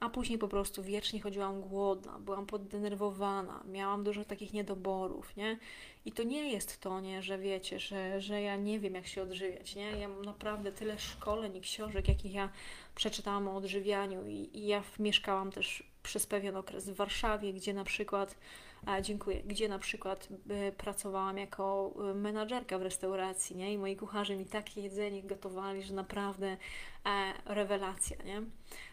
a 0.00 0.08
później 0.08 0.38
po 0.38 0.48
prostu 0.48 0.82
wiecznie 0.82 1.20
chodziłam 1.20 1.60
głodna, 1.60 2.18
byłam 2.18 2.46
poddenerwowana, 2.46 3.64
miałam 3.68 4.04
dużo 4.04 4.24
takich 4.24 4.52
niedoborów, 4.52 5.36
nie? 5.36 5.58
I 6.04 6.12
to 6.12 6.22
nie 6.22 6.52
jest 6.52 6.80
to, 6.80 7.00
nie, 7.00 7.22
że 7.22 7.38
wiecie, 7.38 7.78
że, 7.78 8.20
że 8.20 8.42
ja 8.42 8.56
nie 8.56 8.80
wiem, 8.80 8.94
jak 8.94 9.06
się 9.06 9.22
odżywiać, 9.22 9.76
nie? 9.76 9.90
Ja 9.90 10.08
mam 10.08 10.24
naprawdę 10.24 10.72
tyle 10.72 10.98
szkoleń 10.98 11.56
i 11.56 11.60
książek, 11.60 12.08
jakich 12.08 12.32
ja 12.32 12.48
przeczytałam 12.94 13.48
o 13.48 13.56
odżywianiu 13.56 14.26
i, 14.26 14.50
i 14.58 14.66
ja 14.66 14.82
mieszkałam 14.98 15.52
też 15.52 15.90
przez 16.02 16.26
pewien 16.26 16.56
okres 16.56 16.90
w 16.90 16.94
Warszawie, 16.94 17.52
gdzie 17.52 17.74
na 17.74 17.84
przykład, 17.84 18.36
dziękuję, 19.02 19.42
gdzie 19.42 19.68
na 19.68 19.78
przykład 19.78 20.28
y, 20.68 20.72
pracowałam 20.72 21.38
jako 21.38 21.94
y, 22.10 22.14
menadżerka 22.14 22.78
w 22.78 22.82
restauracji, 22.82 23.56
nie? 23.56 23.72
I 23.72 23.78
moi 23.78 23.96
kucharze 23.96 24.36
mi 24.36 24.46
takie 24.46 24.80
jedzenie 24.80 25.22
gotowali, 25.22 25.82
że 25.82 25.94
naprawdę 25.94 26.56
e, 27.06 27.32
rewelacja, 27.54 28.16
nie? 28.24 28.42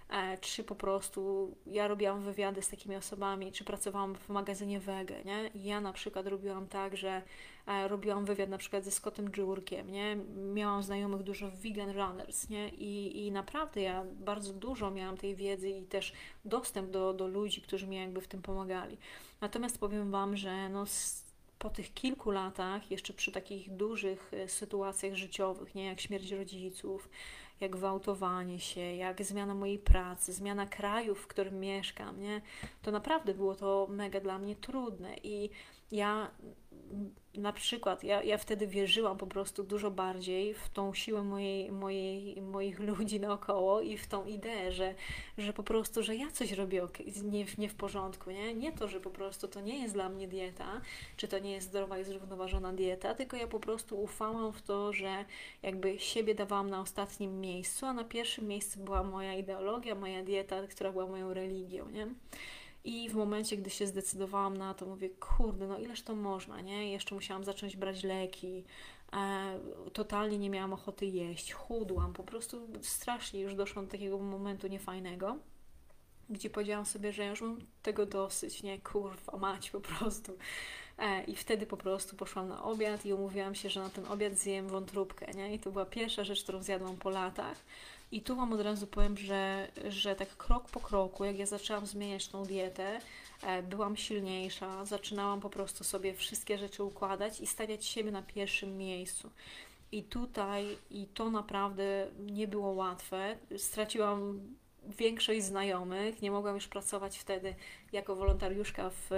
E, 0.10 0.38
czy 0.38 0.64
po 0.64 0.76
prostu 0.76 1.52
ja 1.66 1.88
robiłam 1.88 2.22
wywiady 2.22 2.62
z 2.62 2.70
takimi 2.70 2.96
osobami, 2.96 3.52
czy 3.52 3.64
pracowałam 3.64 4.16
w 4.16 4.30
magazynie 4.30 4.80
Wege, 4.80 5.24
nie? 5.24 5.52
Ja 5.56 5.82
na 5.82 5.94
przykład 5.94 6.28
robiłam 6.28 6.68
tak, 6.68 6.98
że 6.98 7.22
e, 7.68 7.88
robiłam 7.88 8.26
wywiad 8.26 8.50
na 8.50 8.58
przykład 8.58 8.84
ze 8.84 8.92
Scottem 8.92 9.32
Jurkiem, 9.38 9.92
nie? 9.92 10.16
Miałam 10.54 10.84
znajomych 10.84 11.24
dużo 11.24 11.52
vegan 11.52 11.90
runners, 11.90 12.50
nie? 12.50 12.70
I, 12.70 13.26
I 13.26 13.32
naprawdę 13.32 13.82
ja 13.82 14.04
bardzo 14.20 14.54
dużo 14.54 14.92
miałam 14.92 15.18
tej 15.18 15.36
wiedzy 15.36 15.70
i 15.70 15.84
też 15.84 16.14
dostęp 16.46 16.92
do, 16.92 17.14
do 17.14 17.28
ludzi, 17.28 17.62
którzy 17.62 17.88
mi 17.88 17.96
jakby 17.96 18.22
w 18.22 18.28
tym 18.28 18.42
pomagali. 18.42 18.98
Natomiast 19.42 19.80
powiem 19.80 20.12
Wam, 20.12 20.38
że 20.38 20.70
no 20.70 20.86
po 21.60 21.70
tych 21.70 21.94
kilku 21.94 22.32
latach, 22.32 22.92
jeszcze 22.92 23.14
przy 23.14 23.32
takich 23.32 23.76
dużych 23.76 24.32
e, 24.34 24.48
sytuacjach 24.50 25.16
życiowych, 25.16 25.76
nie 25.76 25.86
jak 25.86 26.02
śmierć 26.02 26.32
rodziców, 26.32 27.10
jak 27.60 27.72
gwałtowanie 27.72 28.60
się, 28.60 28.82
jak 28.82 29.24
zmiana 29.24 29.54
mojej 29.56 29.80
pracy, 29.80 30.34
zmiana 30.34 30.66
kraju, 30.66 31.16
w 31.16 31.28
którym 31.28 31.60
mieszkam, 31.60 32.22
nie? 32.22 32.42
To 32.82 32.92
naprawdę 32.92 33.34
było 33.34 33.56
to 33.56 33.88
mega 33.90 34.20
dla 34.20 34.40
mnie 34.40 34.56
trudne 34.56 35.16
i 35.24 35.50
ja 35.92 36.32
na 37.38 37.54
przykład, 37.54 38.04
ja, 38.04 38.24
ja 38.24 38.38
wtedy 38.38 38.68
wierzyłam 38.68 39.18
po 39.18 39.28
prostu 39.28 39.64
dużo 39.64 39.92
bardziej 39.92 40.54
w 40.54 40.70
tą 40.70 40.94
siłę 40.94 41.24
mojej, 41.24 41.72
mojej, 41.72 42.42
moich 42.42 42.80
ludzi 42.80 43.20
naokoło 43.20 43.82
i 43.82 43.98
w 43.98 44.08
tą 44.08 44.26
ideę, 44.26 44.72
że, 44.72 44.96
że 45.38 45.54
po 45.54 45.64
prostu, 45.64 46.04
że 46.04 46.16
ja 46.16 46.32
coś 46.32 46.52
robię 46.52 46.88
nie, 47.24 47.46
nie 47.58 47.70
w 47.70 47.76
porządku, 47.76 48.32
nie? 48.32 48.54
Nie 48.54 48.72
to, 48.72 48.88
że 48.88 49.00
po 49.00 49.10
prostu 49.10 49.48
to 49.48 49.62
nie 49.62 49.82
jest 49.82 49.94
dla 49.94 50.10
mnie 50.10 50.28
dieta, 50.28 50.82
czy 51.18 51.28
to 51.28 51.40
nie 51.40 51.52
jest 51.52 51.68
zdrowa 51.68 52.00
i 52.00 52.04
zrównoważona 52.04 52.74
dieta, 52.74 53.16
tylko 53.16 53.38
ja 53.38 53.48
po 53.48 53.60
prostu 53.60 54.02
ufałam 54.02 54.54
w 54.54 54.62
to, 54.62 54.94
że 54.94 55.26
jakby 55.64 56.00
siebie 56.00 56.36
dawałam 56.36 56.70
na 56.70 56.82
ostatnim 56.82 57.42
miejscu, 57.42 57.86
a 57.86 57.94
na 57.94 58.04
pierwszym 58.04 58.48
miejscu 58.48 58.80
była 58.80 59.04
moja 59.04 59.34
ideologia, 59.34 59.96
moja 59.96 60.24
dieta, 60.24 60.68
która 60.68 60.92
była 60.92 61.08
moją 61.08 61.34
religią, 61.34 61.90
nie? 61.90 62.08
I 62.88 63.10
w 63.10 63.16
momencie, 63.16 63.58
gdy 63.58 63.70
się 63.70 63.88
zdecydowałam 63.88 64.58
na 64.58 64.74
to, 64.74 64.86
mówię, 64.86 65.10
kurde, 65.10 65.68
no 65.68 65.80
ileż 65.80 66.02
to 66.02 66.16
można, 66.16 66.62
nie? 66.62 66.92
Jeszcze 66.92 67.16
musiałam 67.16 67.44
zacząć 67.44 67.78
brać 67.78 68.04
leki, 68.04 68.64
e, 69.14 69.60
totalnie 69.94 70.38
nie 70.38 70.50
miałam 70.50 70.74
ochoty 70.74 71.06
jeść, 71.06 71.54
chudłam, 71.54 72.14
po 72.14 72.24
prostu 72.24 72.68
strasznie 72.82 73.40
już 73.40 73.56
doszłam 73.56 73.86
do 73.86 73.92
takiego 73.92 74.18
momentu 74.18 74.68
niefajnego, 74.68 75.38
gdzie 76.30 76.50
powiedziałam 76.50 76.86
sobie, 76.86 77.14
że 77.14 77.26
już 77.26 77.42
mam 77.42 77.60
tego 77.82 78.06
dosyć, 78.06 78.64
nie? 78.64 78.80
Kurwa, 78.80 79.38
mać 79.38 79.72
po 79.72 79.82
prostu 79.82 80.38
E, 80.98 81.24
I 81.24 81.36
wtedy 81.36 81.66
po 81.66 81.78
prostu 81.78 82.16
poszłam 82.16 82.50
na 82.50 82.64
obiad 82.64 83.06
i 83.06 83.14
umówiłam 83.14 83.56
się, 83.56 83.70
że 83.70 83.80
na 83.80 83.90
ten 83.90 84.06
obiad 84.06 84.34
zjem 84.34 84.68
wątróbkę, 84.68 85.32
nie? 85.34 85.54
I 85.54 85.60
to 85.60 85.72
była 85.72 85.86
pierwsza 85.86 86.24
rzecz, 86.24 86.44
którą 86.44 86.64
zjadłam 86.64 86.98
po 86.98 87.10
latach. 87.10 87.58
I 88.12 88.22
tu 88.22 88.36
Wam 88.36 88.54
od 88.54 88.62
razu 88.62 88.88
powiem, 88.88 89.18
że, 89.18 89.68
że 89.90 90.16
tak 90.16 90.38
krok 90.38 90.70
po 90.70 90.80
kroku, 90.80 91.26
jak 91.26 91.38
ja 91.38 91.46
zaczęłam 91.46 91.86
zmieniać 91.86 92.28
tą 92.28 92.44
dietę, 92.44 93.00
e, 93.44 93.64
byłam 93.64 93.98
silniejsza, 93.98 94.86
zaczynałam 94.86 95.40
po 95.40 95.50
prostu 95.50 95.84
sobie 95.84 96.14
wszystkie 96.14 96.58
rzeczy 96.58 96.84
układać 96.84 97.40
i 97.40 97.48
stawiać 97.48 97.86
siebie 97.86 98.12
na 98.12 98.22
pierwszym 98.22 98.78
miejscu. 98.78 99.30
I 99.92 100.04
tutaj, 100.04 100.78
i 100.92 101.08
to 101.08 101.32
naprawdę 101.32 102.08
nie 102.20 102.48
było 102.48 102.72
łatwe. 102.72 103.38
Straciłam 103.58 104.40
większość 104.98 105.44
znajomych, 105.44 106.22
nie 106.22 106.32
mogłam 106.32 106.56
już 106.56 106.68
pracować 106.68 107.18
wtedy 107.18 107.56
jako 107.92 108.16
wolontariuszka 108.16 108.90
w... 108.90 109.10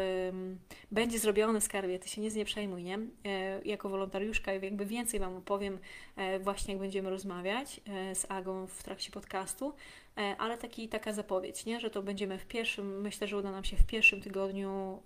Będzie 0.91 1.19
zrobione 1.19 1.61
skarbie, 1.61 1.99
ty 1.99 2.09
się 2.09 2.21
nic 2.21 2.35
nie 2.35 2.45
przejmuj, 2.45 2.83
nie? 2.83 2.99
E, 3.25 3.61
jako 3.65 3.89
wolontariuszka 3.89 4.53
jakby 4.53 4.85
więcej 4.85 5.19
Wam 5.19 5.35
opowiem 5.35 5.79
e, 6.15 6.39
właśnie 6.39 6.73
jak 6.73 6.81
będziemy 6.81 7.09
rozmawiać 7.09 7.81
e, 7.87 8.15
z 8.15 8.31
Agą 8.31 8.67
w 8.67 8.83
trakcie 8.83 9.11
podcastu, 9.11 9.73
ale 10.15 10.57
taki, 10.57 10.89
taka 10.89 11.13
zapowiedź, 11.13 11.65
nie? 11.65 11.79
Że 11.79 11.89
to 11.89 12.03
będziemy 12.03 12.37
w 12.37 12.45
pierwszym, 12.45 13.01
myślę, 13.01 13.27
że 13.27 13.37
uda 13.37 13.51
nam 13.51 13.63
się 13.63 13.77
w 13.77 13.85
pierwszym 13.85 14.21
tygodniu 14.21 15.03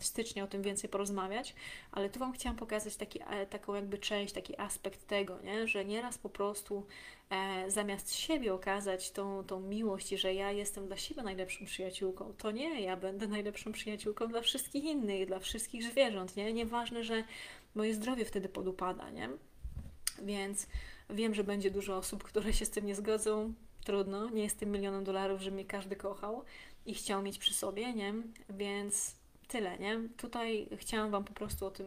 stycznia 0.00 0.44
o 0.44 0.46
tym 0.46 0.62
więcej 0.62 0.90
porozmawiać, 0.90 1.54
ale 1.92 2.10
tu 2.10 2.18
Wam 2.18 2.32
chciałam 2.32 2.56
pokazać 2.56 2.96
taki, 2.96 3.20
taką 3.50 3.74
jakby 3.74 3.98
część, 3.98 4.34
taki 4.34 4.60
aspekt 4.60 5.06
tego, 5.06 5.40
nie? 5.40 5.68
Że 5.68 5.84
nieraz 5.84 6.18
po 6.18 6.28
prostu 6.28 6.86
zamiast 7.68 8.14
siebie 8.14 8.54
okazać 8.54 9.10
tą, 9.10 9.44
tą 9.44 9.60
miłość, 9.60 10.08
że 10.08 10.34
ja 10.34 10.52
jestem 10.52 10.86
dla 10.86 10.96
siebie 10.96 11.22
najlepszą 11.22 11.64
przyjaciółką, 11.64 12.34
to 12.38 12.50
nie, 12.50 12.80
ja 12.80 12.96
będę 12.96 13.28
najlepszą 13.28 13.72
przyjaciółką 13.72 14.28
dla 14.28 14.40
wszystkich 14.40 14.84
innych, 14.84 15.26
dla 15.26 15.38
wszystkich 15.38 15.84
zwierząt, 15.84 16.36
nie? 16.36 16.52
Nieważne, 16.52 17.04
że 17.04 17.24
moje 17.74 17.94
zdrowie 17.94 18.24
wtedy 18.24 18.48
podupada, 18.48 19.10
nie? 19.10 19.28
Więc 20.22 20.66
wiem, 21.10 21.34
że 21.34 21.44
będzie 21.44 21.70
dużo 21.70 21.96
osób, 21.96 22.24
które 22.24 22.52
się 22.52 22.64
z 22.64 22.70
tym 22.70 22.86
nie 22.86 22.94
zgodzą. 22.94 23.54
Trudno, 23.84 24.30
nie 24.30 24.42
jestem 24.42 24.70
milionem 24.70 25.04
dolarów, 25.04 25.40
że 25.40 25.50
mnie 25.50 25.64
każdy 25.64 25.96
kochał 25.96 26.44
i 26.86 26.94
chciał 26.94 27.22
mieć 27.22 27.38
przy 27.38 27.54
sobie, 27.54 27.94
nie? 27.94 28.14
Więc 28.50 29.16
tyle, 29.48 29.78
nie? 29.78 30.00
Tutaj 30.16 30.68
chciałam 30.76 31.10
Wam 31.10 31.24
po 31.24 31.32
prostu 31.32 31.66
o 31.66 31.70
tym, 31.70 31.86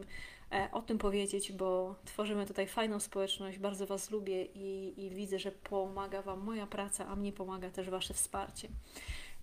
e, 0.51 0.69
o 0.71 0.81
tym 0.81 0.97
powiedzieć, 0.97 1.51
bo 1.51 1.95
tworzymy 2.05 2.45
tutaj 2.45 2.67
fajną 2.67 2.99
społeczność, 2.99 3.59
bardzo 3.59 3.85
Was 3.85 4.11
lubię 4.11 4.45
i, 4.45 4.93
i 5.05 5.09
widzę, 5.09 5.39
że 5.39 5.51
pomaga 5.51 6.21
Wam 6.21 6.39
moja 6.39 6.67
praca, 6.67 7.07
a 7.07 7.15
mnie 7.15 7.33
pomaga 7.33 7.69
też 7.69 7.89
Wasze 7.89 8.13
wsparcie. 8.13 8.67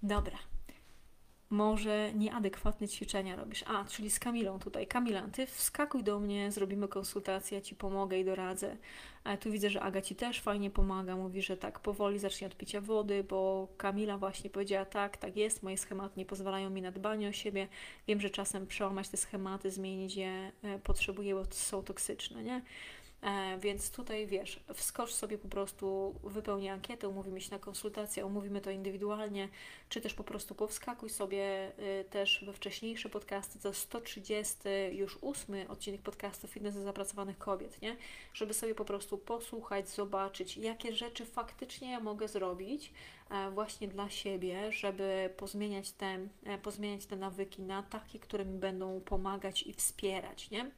Dobra, 0.03 0.39
może 1.51 2.13
nieadekwatne 2.15 2.89
ćwiczenia 2.89 3.37
robisz. 3.37 3.65
A, 3.67 3.85
czyli 3.85 4.11
z 4.11 4.19
Kamilą 4.19 4.59
tutaj. 4.59 4.87
Kamila, 4.87 5.23
ty 5.33 5.47
wskakuj 5.47 6.05
do 6.05 6.21
mnie, 6.21 6.53
zrobimy 6.53 6.89
konsultację, 6.89 7.59
ja 7.59 7.63
ci 7.63 7.75
pomogę 7.75 8.19
i 8.19 8.25
doradzę. 8.25 8.77
A 9.25 9.37
tu 9.37 9.51
widzę, 9.51 9.71
że 9.71 9.83
Aga 9.83 10.01
ci 10.01 10.15
też 10.17 10.41
fajnie 10.41 10.71
pomaga. 10.71 11.17
Mówi, 11.17 11.43
że 11.43 11.57
tak 11.57 11.81
powoli 11.81 12.19
zacznie 12.19 12.47
od 12.47 12.57
picia 12.57 12.81
wody, 12.81 13.25
bo 13.25 13.69
Kamila 13.77 14.19
właśnie 14.19 14.51
powiedziała 14.51 14.85
tak, 14.85 15.17
tak 15.17 15.37
jest, 15.37 15.63
moje 15.63 15.79
schematy 15.79 16.15
nie 16.17 16.27
pozwalają 16.27 16.71
mi 16.71 16.83
na 16.83 16.93
dbanie 16.93 17.29
o 17.29 17.33
siebie. 17.33 17.69
Wiem, 18.09 18.21
że 18.21 18.31
czasem 18.31 18.67
przełamać 18.67 19.09
te 19.09 19.17
schematy, 19.17 19.71
zmienić 19.71 20.17
je 20.17 20.53
e, 20.63 20.79
potrzebuję, 20.79 21.35
bo 21.35 21.45
są 21.51 21.83
toksyczne, 21.83 22.43
nie? 22.43 22.63
E, 23.23 23.59
więc 23.59 23.91
tutaj 23.91 24.27
wiesz, 24.27 24.61
wskocz 24.75 25.13
sobie 25.13 25.39
po 25.39 25.49
prostu, 25.49 26.15
wypełnij 26.23 26.69
ankietę, 26.69 27.09
umówimy 27.09 27.41
się 27.41 27.51
na 27.51 27.59
konsultację, 27.59 28.27
omówimy 28.27 28.61
to 28.61 28.71
indywidualnie, 28.71 29.49
czy 29.89 30.01
też 30.01 30.15
po 30.15 30.25
prostu 30.25 30.55
powskakuj 30.55 31.11
sobie 31.11 31.73
y, 32.01 32.05
też 32.05 32.45
we 32.47 32.53
wcześniejsze 32.53 33.09
podcasty, 33.09 33.59
to 33.59 33.75
130 33.75 34.59
już 34.93 35.19
ósmy 35.21 35.69
odcinek 35.69 36.03
podcastu 36.03 36.49
Fitness 36.49 36.75
dla 36.75 36.83
zapracowanych 36.83 37.39
kobiet, 37.39 37.83
nie? 37.83 37.97
Żeby 38.35 38.55
sobie 38.55 38.75
po 38.75 38.85
prostu 38.85 39.19
posłuchać, 39.19 39.89
zobaczyć, 39.89 40.57
jakie 40.57 40.93
rzeczy 40.93 41.27
faktycznie 41.27 41.91
ja 41.91 42.01
mogę 42.01 42.29
zrobić 42.29 42.93
e, 43.31 43.51
właśnie 43.51 43.89
dla 43.89 44.11
siebie, 44.11 44.73
żeby 44.73 45.35
pozmieniać 45.37 45.93
te, 45.93 46.19
e, 46.45 46.59
pozmieniać 46.59 47.07
te 47.07 47.17
nawyki 47.17 47.63
na 47.63 47.83
takie, 47.83 48.19
które 48.19 48.45
mi 48.45 48.59
będą 48.59 49.01
pomagać 49.01 49.63
i 49.63 49.73
wspierać, 49.73 50.51
nie? 50.51 50.71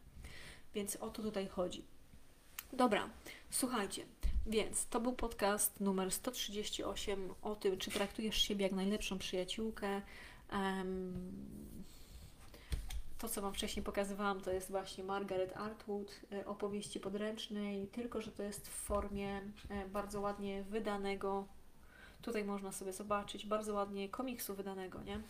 Więc 0.75 0.97
o 0.97 1.11
to 1.11 1.23
tutaj 1.23 1.49
chodzi. 1.49 1.92
Dobra, 2.73 3.09
słuchajcie, 3.51 4.05
więc 4.47 4.87
to 4.87 5.01
był 5.01 5.13
podcast 5.13 5.81
numer 5.81 6.13
138 6.13 7.35
o 7.43 7.57
tym, 7.57 7.79
czy 7.79 7.91
traktujesz 7.91 8.37
siebie 8.37 8.63
jak 8.63 8.73
najlepszą 8.73 9.19
przyjaciółkę. 9.19 10.03
To, 13.19 13.29
co 13.29 13.43
Wam 13.43 13.55
wcześniej 13.55 13.85
pokazywałam, 13.85 14.41
to 14.41 14.53
jest 14.53 14.71
właśnie 14.71 15.05
Margaret 15.05 15.57
Atwood, 15.57 16.21
e, 16.33 16.47
opowieści 16.47 17.01
podręcznej, 17.01 17.87
tylko 17.87 18.21
że 18.23 18.33
to 18.33 18.43
jest 18.43 18.69
w 18.69 18.73
formie 18.73 19.41
e, 19.69 19.89
bardzo 19.89 20.21
ładnie 20.21 20.63
wydanego. 20.63 21.47
Tutaj 22.23 22.45
można 22.45 22.73
sobie 22.73 22.93
zobaczyć 22.93 23.47
bardzo 23.47 23.75
ładnie 23.75 24.09
komiksu 24.09 24.55
wydanego, 24.55 25.03
nie? 25.03 25.21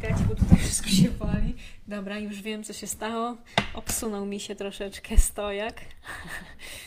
Czekajcie, 0.00 0.24
bo 0.28 0.34
tutaj 0.34 0.58
wszystko 0.58 0.88
się 0.88 1.10
wali. 1.10 1.54
Dobra, 1.88 2.18
już 2.18 2.42
wiem, 2.42 2.64
co 2.64 2.72
się 2.72 2.86
stało. 2.86 3.36
Obsunął 3.74 4.26
mi 4.26 4.40
się 4.40 4.54
troszeczkę 4.54 5.18
stojak. 5.18 5.80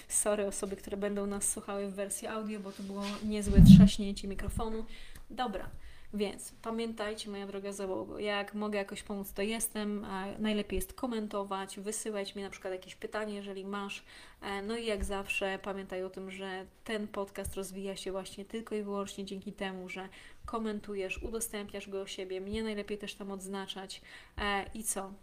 Sorry 0.07 0.47
osoby, 0.47 0.75
które 0.75 0.97
będą 0.97 1.25
nas 1.25 1.51
słuchały 1.51 1.87
w 1.87 1.93
wersji 1.93 2.27
audio, 2.27 2.59
bo 2.59 2.71
to 2.71 2.83
było 2.83 3.03
niezłe 3.23 3.61
trzaśnięcie 3.61 4.27
mikrofonu. 4.27 4.85
Dobra, 5.29 5.69
więc 6.13 6.53
pamiętajcie, 6.61 7.29
moja 7.29 7.47
droga 7.47 7.71
załogo, 7.71 8.19
jak 8.19 8.53
mogę 8.53 8.77
jakoś 8.77 9.03
pomóc, 9.03 9.33
to 9.33 9.41
jestem. 9.41 10.05
Najlepiej 10.39 10.77
jest 10.77 10.93
komentować, 10.93 11.79
wysyłać 11.79 12.35
mi 12.35 12.43
na 12.43 12.49
przykład 12.49 12.73
jakieś 12.73 12.95
pytanie, 12.95 13.35
jeżeli 13.35 13.65
masz. 13.65 14.03
E, 14.41 14.61
no 14.61 14.77
i 14.77 14.85
jak 14.85 15.05
zawsze 15.05 15.59
pamiętaj 15.63 16.03
o 16.03 16.09
tym, 16.09 16.31
że 16.31 16.65
ten 16.83 17.07
podcast 17.07 17.55
rozwija 17.55 17.95
się 17.95 18.11
właśnie 18.11 18.45
tylko 18.45 18.75
i 18.75 18.83
wyłącznie 18.83 19.25
dzięki 19.25 19.53
temu, 19.53 19.89
że 19.89 20.09
komentujesz, 20.45 21.23
udostępniasz 21.23 21.89
go 21.89 22.01
o 22.01 22.07
siebie. 22.07 22.41
Mnie 22.41 22.63
najlepiej 22.63 22.97
też 22.97 23.15
tam 23.15 23.31
odznaczać. 23.31 24.01
E, 24.37 24.65
I 24.73 24.83
co? 24.83 25.13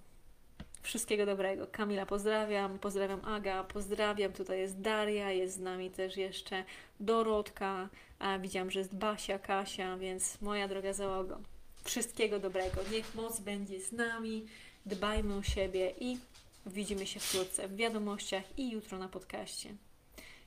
Wszystkiego 0.82 1.26
dobrego. 1.26 1.66
Kamila 1.66 2.06
pozdrawiam, 2.06 2.78
pozdrawiam 2.78 3.24
Aga, 3.24 3.64
pozdrawiam. 3.64 4.32
Tutaj 4.32 4.58
jest 4.58 4.80
Daria, 4.80 5.32
jest 5.32 5.54
z 5.54 5.58
nami 5.58 5.90
też 5.90 6.16
jeszcze 6.16 6.64
Dorotka. 7.00 7.88
A 8.18 8.38
widziałam, 8.38 8.70
że 8.70 8.78
jest 8.78 8.94
Basia, 8.94 9.38
Kasia, 9.38 9.96
więc 9.96 10.40
moja 10.40 10.68
droga 10.68 10.92
załogo. 10.92 11.40
Wszystkiego 11.84 12.38
dobrego. 12.40 12.80
Niech 12.92 13.14
moc 13.14 13.40
będzie 13.40 13.80
z 13.80 13.92
nami. 13.92 14.46
Dbajmy 14.86 15.34
o 15.34 15.42
siebie 15.42 15.94
i 16.00 16.18
widzimy 16.66 17.06
się 17.06 17.20
wkrótce 17.20 17.68
w 17.68 17.76
wiadomościach 17.76 18.58
i 18.58 18.70
jutro 18.70 18.98
na 18.98 19.08
podcaście. 19.08 19.74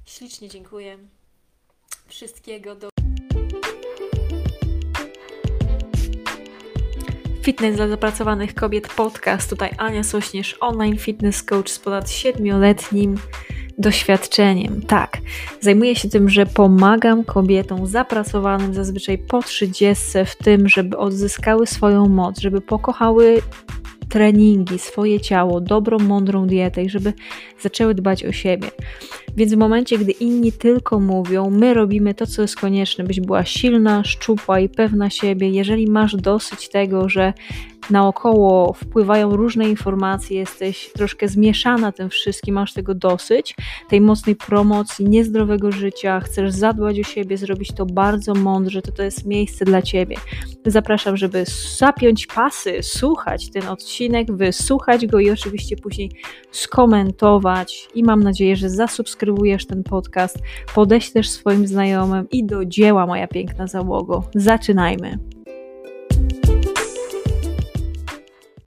Ślicznie 0.06 0.50
dziękuję. 0.50 0.98
Wszystkiego 2.08 2.76
do 2.76 2.90
Fitness 7.41 7.75
dla 7.75 7.88
zapracowanych 7.88 8.54
kobiet 8.54 8.93
podcast. 8.93 9.49
Tutaj 9.49 9.69
Ania 9.77 10.04
Sośnierz, 10.04 10.58
online 10.60 10.97
fitness 10.97 11.43
coach 11.43 11.69
z 11.69 11.80
ponad 11.80 12.06
7-letnim 12.06 13.15
doświadczeniem. 13.77 14.82
Tak, 14.82 15.17
zajmuję 15.60 15.95
się 15.95 16.10
tym, 16.10 16.30
że 16.30 16.45
pomagam 16.45 17.23
kobietom 17.23 17.88
zapracowanym 17.88 18.73
zazwyczaj 18.73 19.17
po 19.17 19.41
30 19.41 20.06
w 20.25 20.36
tym, 20.36 20.69
żeby 20.69 20.97
odzyskały 20.97 21.67
swoją 21.67 22.08
moc, 22.08 22.39
żeby 22.39 22.62
pokochały 22.62 23.41
treningi, 24.10 24.80
swoje 24.80 25.19
ciało, 25.19 25.62
dobrą, 25.62 25.99
mądrą 25.99 26.47
dietę 26.47 26.84
i 26.84 26.89
żeby 26.89 27.13
zaczęły 27.62 27.95
dbać 27.95 28.25
o 28.25 28.32
siebie. 28.32 28.71
Więc 29.38 29.54
w 29.54 29.58
momencie, 29.58 29.98
gdy 29.98 30.12
inni 30.12 30.52
tylko 30.52 31.00
mówią, 31.00 31.50
my 31.50 31.74
robimy 31.74 32.13
to, 32.13 32.28
co 32.28 32.41
jest 32.41 32.56
konieczne, 32.56 33.04
byś 33.04 33.20
była 33.20 33.46
silna, 33.46 34.04
szczupła 34.04 34.60
i 34.60 34.70
pewna 34.70 35.10
siebie. 35.10 35.50
Jeżeli 35.50 35.88
masz 35.88 36.15
dosyć 36.15 36.70
tego, 36.70 37.10
że 37.10 37.34
naokoło 37.89 38.74
wpływają 38.74 39.36
różne 39.36 39.70
informacje, 39.70 40.39
jesteś 40.39 40.89
troszkę 40.94 41.28
zmieszana 41.28 41.91
tym 41.91 42.10
wszystkim, 42.10 42.56
masz 42.56 42.74
tego 42.74 42.96
dosyć, 42.96 43.56
tej 43.89 44.02
mocnej 44.02 44.36
promocji, 44.36 45.06
niezdrowego 45.06 45.72
życia, 45.72 46.20
chcesz 46.20 46.52
zadbać 46.52 47.00
o 47.00 47.04
siebie, 47.04 47.38
zrobić 47.38 47.72
to 47.72 47.86
bardzo 47.86 48.34
mądrze, 48.34 48.82
to 48.82 48.91
to 48.91 49.04
jest 49.04 49.26
miejsce 49.26 49.65
dla 49.65 49.82
Ciebie. 49.82 50.15
Zapraszam, 50.65 51.17
żeby 51.17 51.46
zapiąć 51.78 52.28
pasy, 52.28 52.80
słuchać 52.82 53.50
ten 53.50 53.67
odcinek, 53.67 54.32
wysłuchać 54.32 55.08
go 55.08 55.20
i 55.20 55.32
oczywiście 55.32 55.76
później 55.76 56.12
skomentować 56.52 57.88
i 57.96 58.04
mam 58.04 58.24
nadzieję, 58.24 58.56
że 58.56 58.70
zasubskrybujesz 59.22 59.66
ten 59.66 59.84
podcast, 59.84 60.40
podeślesz 60.76 61.30
swoim 61.30 61.68
znajomym 61.68 62.30
i 62.30 62.46
do 62.46 62.66
dzieła, 62.66 63.06
moja 63.06 63.28
piękna 63.28 63.68
załogo. 63.68 64.24
Zaczynajmy! 64.36 65.18